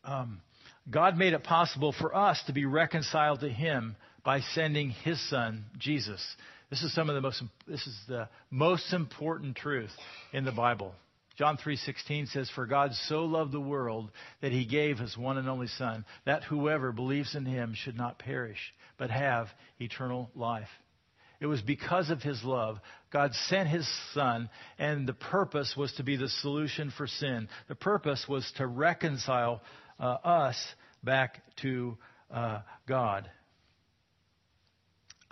Um, 0.04 0.42
God 0.90 1.18
made 1.18 1.34
it 1.34 1.44
possible 1.44 1.94
for 1.98 2.16
us 2.16 2.42
to 2.48 2.54
be 2.54 2.66
reconciled 2.66 3.42
to 3.42 3.50
Him 3.50 3.96
by 4.24 4.40
sending 4.54 4.90
His 4.90 5.22
Son, 5.30 5.66
Jesus. 5.78 6.22
This 6.70 6.82
is 6.82 6.94
some 6.94 7.10
of 7.10 7.16
the 7.16 7.22
most. 7.22 7.44
This 7.68 7.86
is 7.86 7.96
the 8.08 8.28
most 8.50 8.94
important 8.94 9.58
truth 9.58 9.92
in 10.34 10.46
the 10.46 10.52
Bible. 10.52 10.96
John 11.38 11.58
3:16 11.58 12.28
says, 12.28 12.50
"For 12.50 12.66
God 12.66 12.94
so 12.94 13.26
loved 13.26 13.52
the 13.52 13.62
world 13.62 14.12
that 14.42 14.52
He 14.52 14.66
gave 14.66 15.00
His 15.00 15.18
one 15.18 15.38
and 15.38 15.50
only 15.50 15.68
Son, 15.68 16.06
that 16.26 16.44
whoever 16.44 16.92
believes 16.92 17.36
in 17.36 17.46
Him 17.46 17.74
should 17.74 17.96
not 17.96 18.20
perish, 18.20 18.74
but 18.98 19.10
have 19.10 19.50
eternal 19.80 20.30
life." 20.36 20.70
It 21.42 21.48
was 21.48 21.62
because 21.62 22.12
of 22.12 22.22
his 22.22 22.44
love. 22.44 22.80
God 23.12 23.34
sent 23.34 23.68
his 23.68 23.90
son, 24.14 24.48
and 24.78 25.08
the 25.08 25.14
purpose 25.14 25.76
was 25.76 25.92
to 25.94 26.04
be 26.04 26.16
the 26.16 26.30
solution 26.30 26.92
for 26.92 27.08
sin. 27.08 27.50
The 27.68 27.76
purpose 27.76 28.28
was 28.30 28.50
to 28.58 28.68
reconcile 28.68 29.64
uh, 30.00 30.18
us 30.24 30.64
back 31.04 31.42
to 31.64 31.98
uh, 32.30 32.62
God. 32.88 33.28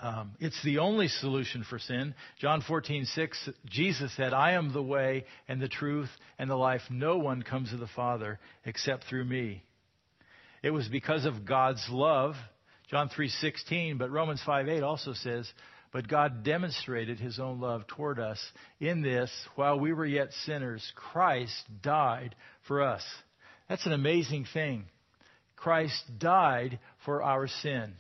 Um, 0.02 0.32
it's 0.40 0.62
the 0.64 0.80
only 0.80 1.10
solution 1.10 1.66
for 1.70 1.78
sin. 1.78 2.16
John 2.40 2.62
14, 2.62 3.06
6, 3.06 3.50
Jesus 3.66 4.16
said, 4.16 4.34
I 4.34 4.54
am 4.54 4.72
the 4.72 4.82
way 4.82 5.26
and 5.48 5.62
the 5.62 5.68
truth 5.68 6.10
and 6.38 6.50
the 6.50 6.56
life. 6.56 6.82
No 6.90 7.18
one 7.18 7.42
comes 7.42 7.72
to 7.72 7.78
the 7.78 7.88
Father 7.88 8.40
except 8.64 9.06
through 9.06 9.26
me. 9.26 9.64
It 10.64 10.72
was 10.72 10.88
because 10.88 11.26
of 11.26 11.46
God's 11.46 11.86
love. 11.90 12.36
John 12.90 13.10
3:16, 13.10 13.98
but 13.98 14.10
Romans 14.10 14.42
5:8 14.46 14.84
also 14.84 15.14
says, 15.14 15.52
but 15.92 16.08
God 16.08 16.44
demonstrated 16.44 17.20
his 17.20 17.40
own 17.40 17.60
love 17.60 17.88
toward 17.88 18.20
us 18.20 18.40
in 18.80 19.02
this 19.02 19.32
while 19.56 19.80
we 19.80 19.92
were 19.92 20.06
yet 20.06 20.32
sinners, 20.46 20.92
Christ 20.96 21.64
died 21.82 22.36
for 22.68 22.84
us. 22.84 23.04
That's 23.68 23.86
an 23.86 23.94
amazing 23.94 24.46
thing. 24.54 24.86
Christ 25.56 26.04
died 26.20 26.80
for 27.06 27.24
our 27.24 27.48
sin. 27.48 27.96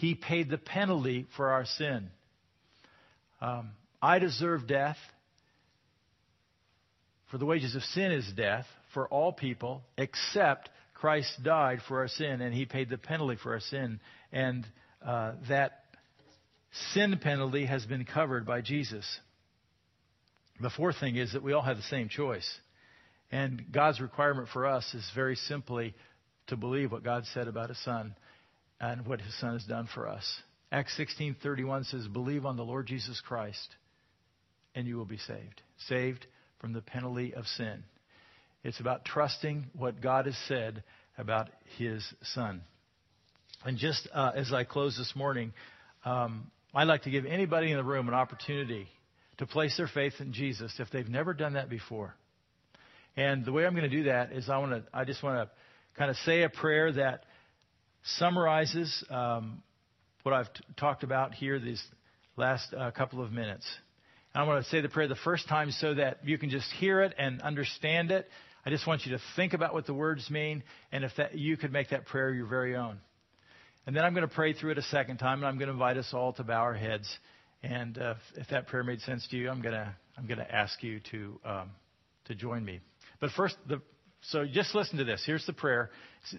He 0.00 0.14
paid 0.14 0.48
the 0.48 0.56
penalty 0.56 1.26
for 1.36 1.50
our 1.50 1.66
sin. 1.66 2.08
Um, 3.42 3.72
I 4.00 4.18
deserve 4.18 4.66
death. 4.66 4.96
For 7.30 7.36
the 7.36 7.44
wages 7.44 7.76
of 7.76 7.82
sin 7.82 8.10
is 8.10 8.26
death 8.34 8.64
for 8.94 9.06
all 9.08 9.30
people, 9.30 9.82
except 9.98 10.70
Christ 10.94 11.30
died 11.42 11.80
for 11.86 11.98
our 11.98 12.08
sin, 12.08 12.40
and 12.40 12.54
He 12.54 12.64
paid 12.64 12.88
the 12.88 12.96
penalty 12.96 13.36
for 13.42 13.52
our 13.52 13.60
sin. 13.60 14.00
And 14.32 14.66
uh, 15.04 15.32
that 15.50 15.82
sin 16.94 17.20
penalty 17.22 17.66
has 17.66 17.84
been 17.84 18.06
covered 18.06 18.46
by 18.46 18.62
Jesus. 18.62 19.04
The 20.62 20.70
fourth 20.70 20.98
thing 20.98 21.16
is 21.16 21.34
that 21.34 21.42
we 21.42 21.52
all 21.52 21.60
have 21.60 21.76
the 21.76 21.82
same 21.82 22.08
choice. 22.08 22.50
And 23.30 23.66
God's 23.70 24.00
requirement 24.00 24.48
for 24.50 24.66
us 24.66 24.94
is 24.94 25.06
very 25.14 25.36
simply 25.36 25.94
to 26.46 26.56
believe 26.56 26.90
what 26.90 27.04
God 27.04 27.24
said 27.34 27.48
about 27.48 27.68
his 27.68 27.84
son 27.84 28.14
and 28.80 29.06
what 29.06 29.20
his 29.20 29.38
son 29.38 29.52
has 29.52 29.64
done 29.64 29.88
for 29.92 30.08
us. 30.08 30.42
Acts 30.72 30.96
16:31 30.98 31.84
says 31.84 32.06
believe 32.08 32.46
on 32.46 32.56
the 32.56 32.64
Lord 32.64 32.86
Jesus 32.86 33.20
Christ 33.20 33.76
and 34.74 34.86
you 34.86 34.96
will 34.96 35.04
be 35.04 35.18
saved. 35.18 35.62
Saved 35.88 36.26
from 36.60 36.72
the 36.72 36.80
penalty 36.80 37.34
of 37.34 37.46
sin. 37.46 37.82
It's 38.62 38.80
about 38.80 39.04
trusting 39.04 39.66
what 39.74 40.00
God 40.00 40.26
has 40.26 40.36
said 40.46 40.82
about 41.16 41.48
his 41.78 42.04
son. 42.34 42.62
And 43.64 43.78
just 43.78 44.08
uh, 44.12 44.32
as 44.34 44.52
I 44.52 44.64
close 44.64 44.96
this 44.96 45.14
morning, 45.14 45.52
um, 46.04 46.50
I'd 46.74 46.84
like 46.84 47.02
to 47.02 47.10
give 47.10 47.26
anybody 47.26 47.70
in 47.70 47.76
the 47.76 47.84
room 47.84 48.08
an 48.08 48.14
opportunity 48.14 48.88
to 49.38 49.46
place 49.46 49.76
their 49.76 49.88
faith 49.88 50.14
in 50.20 50.32
Jesus 50.32 50.72
if 50.78 50.88
they've 50.90 51.08
never 51.08 51.34
done 51.34 51.54
that 51.54 51.68
before. 51.68 52.14
And 53.16 53.44
the 53.44 53.52
way 53.52 53.66
I'm 53.66 53.74
going 53.74 53.90
to 53.90 53.96
do 53.96 54.04
that 54.04 54.32
is 54.32 54.48
I 54.48 54.58
want 54.58 54.72
to 54.72 54.82
I 54.94 55.04
just 55.04 55.22
want 55.22 55.48
to 55.48 55.98
kind 55.98 56.10
of 56.10 56.16
say 56.18 56.42
a 56.42 56.48
prayer 56.48 56.92
that 56.92 57.24
summarizes 58.02 59.04
um, 59.10 59.62
what 60.22 60.34
I've 60.34 60.52
t- 60.52 60.64
talked 60.76 61.02
about 61.02 61.34
here 61.34 61.58
these 61.58 61.82
last 62.36 62.72
uh, 62.74 62.90
couple 62.90 63.22
of 63.22 63.32
minutes. 63.32 63.66
And 64.34 64.42
I 64.42 64.46
want 64.46 64.64
to 64.64 64.70
say 64.70 64.80
the 64.80 64.88
prayer 64.88 65.08
the 65.08 65.16
first 65.16 65.48
time 65.48 65.70
so 65.70 65.94
that 65.94 66.18
you 66.24 66.38
can 66.38 66.50
just 66.50 66.70
hear 66.72 67.00
it 67.02 67.14
and 67.18 67.42
understand 67.42 68.10
it. 68.10 68.28
I 68.64 68.70
just 68.70 68.86
want 68.86 69.06
you 69.06 69.12
to 69.12 69.22
think 69.36 69.54
about 69.54 69.72
what 69.72 69.86
the 69.86 69.94
words 69.94 70.28
mean, 70.30 70.62
and 70.92 71.04
if 71.04 71.12
that, 71.16 71.36
you 71.36 71.56
could 71.56 71.72
make 71.72 71.90
that 71.90 72.06
prayer 72.06 72.30
your 72.32 72.46
very 72.46 72.76
own. 72.76 72.98
And 73.86 73.96
then 73.96 74.04
I'm 74.04 74.12
going 74.12 74.28
to 74.28 74.34
pray 74.34 74.52
through 74.52 74.72
it 74.72 74.78
a 74.78 74.82
second 74.82 75.16
time, 75.16 75.38
and 75.38 75.46
I'm 75.46 75.56
going 75.56 75.68
to 75.68 75.72
invite 75.72 75.96
us 75.96 76.10
all 76.12 76.34
to 76.34 76.44
bow 76.44 76.60
our 76.60 76.74
heads. 76.74 77.10
And 77.62 77.96
uh, 77.96 78.14
if 78.36 78.48
that 78.48 78.66
prayer 78.66 78.84
made 78.84 79.00
sense 79.00 79.26
to 79.28 79.36
you, 79.36 79.50
I'm 79.50 79.62
going 79.62 79.74
to 79.74 79.94
I'm 80.16 80.26
going 80.26 80.38
to 80.38 80.54
ask 80.54 80.82
you 80.82 81.00
to 81.10 81.40
um, 81.44 81.70
to 82.26 82.34
join 82.34 82.64
me. 82.64 82.80
But 83.20 83.30
first, 83.30 83.56
the, 83.66 83.80
so 84.22 84.46
just 84.46 84.74
listen 84.74 84.98
to 84.98 85.04
this. 85.04 85.22
Here's 85.24 85.46
the 85.46 85.52
prayer. 85.52 85.90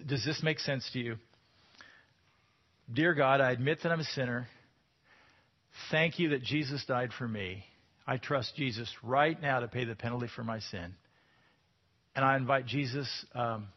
Does 0.06 0.24
this 0.24 0.40
make 0.42 0.60
sense 0.60 0.88
to 0.92 1.00
you? 1.00 1.16
Dear 2.90 3.14
God, 3.14 3.40
I 3.40 3.52
admit 3.52 3.78
that 3.82 3.92
I'm 3.92 4.00
a 4.00 4.04
sinner. 4.04 4.48
Thank 5.90 6.18
you 6.18 6.30
that 6.30 6.42
Jesus 6.42 6.84
died 6.86 7.10
for 7.16 7.26
me. 7.26 7.64
I 8.06 8.16
trust 8.16 8.56
Jesus 8.56 8.90
right 9.02 9.40
now 9.40 9.60
to 9.60 9.68
pay 9.68 9.84
the 9.84 9.94
penalty 9.94 10.26
for 10.34 10.42
my 10.42 10.58
sin. 10.58 10.94
And 12.14 12.24
I 12.24 12.36
invite 12.36 12.66
Jesus 12.66 13.08
um, 13.34 13.68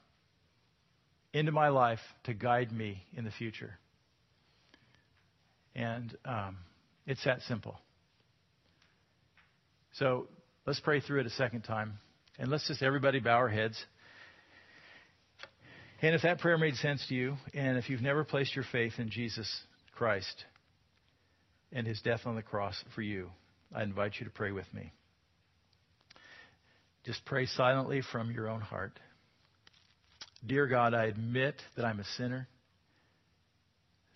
into 1.34 1.52
my 1.52 1.70
life 1.70 2.00
to 2.26 2.34
guide 2.34 2.72
me 2.72 3.04
in 3.16 3.24
the 3.24 3.32
future. 3.32 3.78
And 5.76 6.16
um, 6.26 6.58
it's 7.06 7.24
that 7.26 7.42
simple. 7.44 7.80
So 9.94 10.28
let's 10.66 10.80
pray 10.80 11.00
through 11.00 11.22
it 11.22 11.26
a 11.28 11.32
second 11.32 11.62
time. 11.62 12.00
And 12.38 12.50
let's 12.50 12.68
just 12.68 12.82
everybody 12.82 13.20
bow 13.20 13.36
our 13.36 13.50
heads. 13.50 13.78
And 16.06 16.14
if 16.14 16.22
that 16.22 16.38
prayer 16.38 16.60
made 16.60 16.76
sense 16.76 17.04
to 17.10 17.16
you, 17.16 17.36
and 17.56 17.80
if 17.80 17.90
you've 17.90 18.00
never 18.00 18.24
placed 18.24 18.56
your 18.56 18.64
faith 18.72 18.94
in 19.00 19.10
Jesus 19.10 19.52
Christ 19.96 20.46
and 21.72 21.88
his 21.88 22.00
death 22.02 22.20
on 22.28 22.36
the 22.36 22.44
cross 22.44 22.76
for 22.94 23.02
you, 23.02 23.32
I 23.74 23.82
invite 23.82 24.14
you 24.20 24.26
to 24.26 24.32
pray 24.32 24.52
with 24.52 24.72
me. 24.72 24.94
Just 27.08 27.26
pray 27.26 27.48
silently 27.48 28.04
from 28.12 28.30
your 28.30 28.48
own 28.48 28.62
heart. 28.62 29.00
Dear 30.46 30.68
God, 30.68 30.94
I 30.94 31.06
admit 31.06 31.56
that 31.76 31.86
I'm 31.86 32.00
a 32.00 32.06
sinner. 32.18 32.48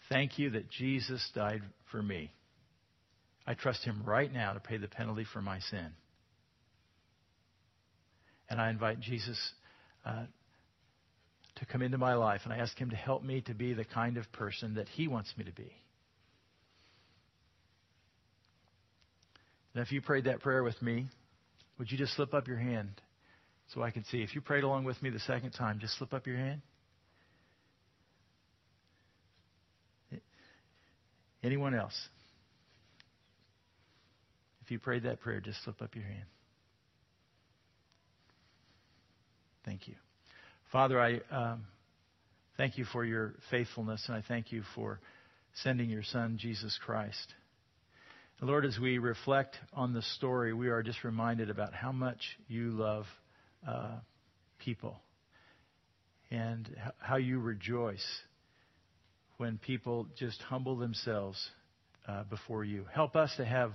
Thank 0.09 0.37
you 0.37 0.51
that 0.51 0.69
Jesus 0.69 1.27
died 1.33 1.63
for 1.91 2.03
me. 2.03 2.31
I 3.47 3.55
trust 3.55 3.83
him 3.83 4.03
right 4.05 4.31
now 4.31 4.53
to 4.53 4.59
pay 4.59 4.77
the 4.77 4.87
penalty 4.87 5.25
for 5.33 5.41
my 5.41 5.57
sin. 5.57 5.87
And 8.47 8.61
I 8.61 8.69
invite 8.69 8.99
Jesus 8.99 9.39
uh, 10.05 10.25
to 11.55 11.65
come 11.65 11.81
into 11.81 11.97
my 11.97 12.13
life, 12.13 12.41
and 12.43 12.53
I 12.53 12.57
ask 12.57 12.77
him 12.77 12.89
to 12.91 12.95
help 12.95 13.23
me 13.23 13.41
to 13.41 13.53
be 13.53 13.73
the 13.73 13.83
kind 13.83 14.17
of 14.17 14.31
person 14.31 14.75
that 14.75 14.87
he 14.89 15.07
wants 15.07 15.33
me 15.37 15.43
to 15.45 15.51
be. 15.51 15.71
Now, 19.75 19.81
if 19.81 19.91
you 19.91 20.01
prayed 20.01 20.25
that 20.25 20.39
prayer 20.39 20.63
with 20.63 20.81
me, 20.81 21.07
would 21.77 21.91
you 21.91 21.97
just 21.97 22.15
slip 22.15 22.33
up 22.33 22.47
your 22.47 22.57
hand 22.57 23.01
so 23.73 23.83
I 23.83 23.91
can 23.91 24.03
see? 24.05 24.21
If 24.21 24.35
you 24.35 24.41
prayed 24.41 24.63
along 24.63 24.85
with 24.85 25.01
me 25.01 25.09
the 25.09 25.19
second 25.19 25.51
time, 25.51 25.79
just 25.79 25.97
slip 25.97 26.13
up 26.13 26.25
your 26.25 26.37
hand. 26.37 26.61
Anyone 31.43 31.73
else? 31.73 31.97
If 34.61 34.71
you 34.71 34.79
prayed 34.79 35.03
that 35.03 35.21
prayer, 35.21 35.39
just 35.39 35.63
slip 35.63 35.81
up 35.81 35.95
your 35.95 36.03
hand. 36.03 36.25
Thank 39.65 39.87
you. 39.87 39.95
Father, 40.71 41.01
I 41.01 41.19
um, 41.31 41.65
thank 42.55 42.77
you 42.77 42.85
for 42.85 43.03
your 43.03 43.33
faithfulness, 43.49 44.03
and 44.07 44.15
I 44.15 44.23
thank 44.27 44.51
you 44.51 44.61
for 44.75 44.99
sending 45.63 45.89
your 45.89 46.03
Son, 46.03 46.37
Jesus 46.39 46.77
Christ. 46.85 47.33
Lord, 48.39 48.65
as 48.65 48.77
we 48.79 48.99
reflect 48.99 49.57
on 49.73 49.93
the 49.93 50.03
story, 50.03 50.53
we 50.53 50.69
are 50.69 50.83
just 50.83 51.03
reminded 51.03 51.49
about 51.49 51.73
how 51.73 51.91
much 51.91 52.19
you 52.47 52.69
love 52.69 53.05
uh, 53.67 53.95
people 54.59 54.99
and 56.29 56.69
how 56.99 57.17
you 57.17 57.39
rejoice 57.39 58.05
when 59.37 59.57
people 59.57 60.05
just 60.19 60.39
humble 60.43 60.77
themselves 60.77 61.49
uh, 62.07 62.23
before 62.25 62.63
you. 62.63 62.85
Help 62.93 63.15
us 63.15 63.33
to 63.37 63.45
have 63.45 63.71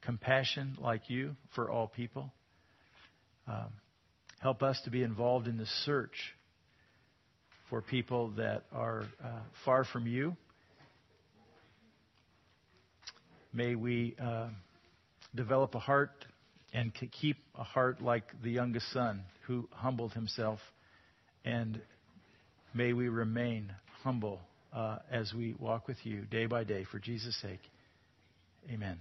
compassion 0.00 0.76
like 0.80 1.10
you 1.10 1.34
for 1.56 1.68
all 1.68 1.88
people. 1.88 2.32
Um, 3.48 3.72
help 4.44 4.62
us 4.62 4.78
to 4.84 4.90
be 4.90 5.02
involved 5.02 5.48
in 5.48 5.56
the 5.56 5.64
search 5.86 6.34
for 7.70 7.80
people 7.80 8.28
that 8.36 8.62
are 8.74 9.04
uh, 9.24 9.40
far 9.64 9.86
from 9.86 10.06
you. 10.06 10.36
May 13.54 13.74
we 13.74 14.14
uh, 14.22 14.48
develop 15.34 15.74
a 15.74 15.78
heart 15.78 16.26
and 16.74 16.92
keep 17.18 17.38
a 17.58 17.64
heart 17.64 18.02
like 18.02 18.24
the 18.42 18.50
youngest 18.50 18.92
son 18.92 19.22
who 19.46 19.66
humbled 19.72 20.12
himself. 20.12 20.58
And 21.46 21.80
may 22.74 22.92
we 22.92 23.08
remain 23.08 23.72
humble 24.02 24.40
uh, 24.74 24.98
as 25.10 25.32
we 25.32 25.54
walk 25.58 25.88
with 25.88 26.04
you 26.04 26.26
day 26.30 26.44
by 26.44 26.64
day 26.64 26.84
for 26.92 26.98
Jesus' 26.98 27.40
sake. 27.40 27.62
Amen. 28.70 28.98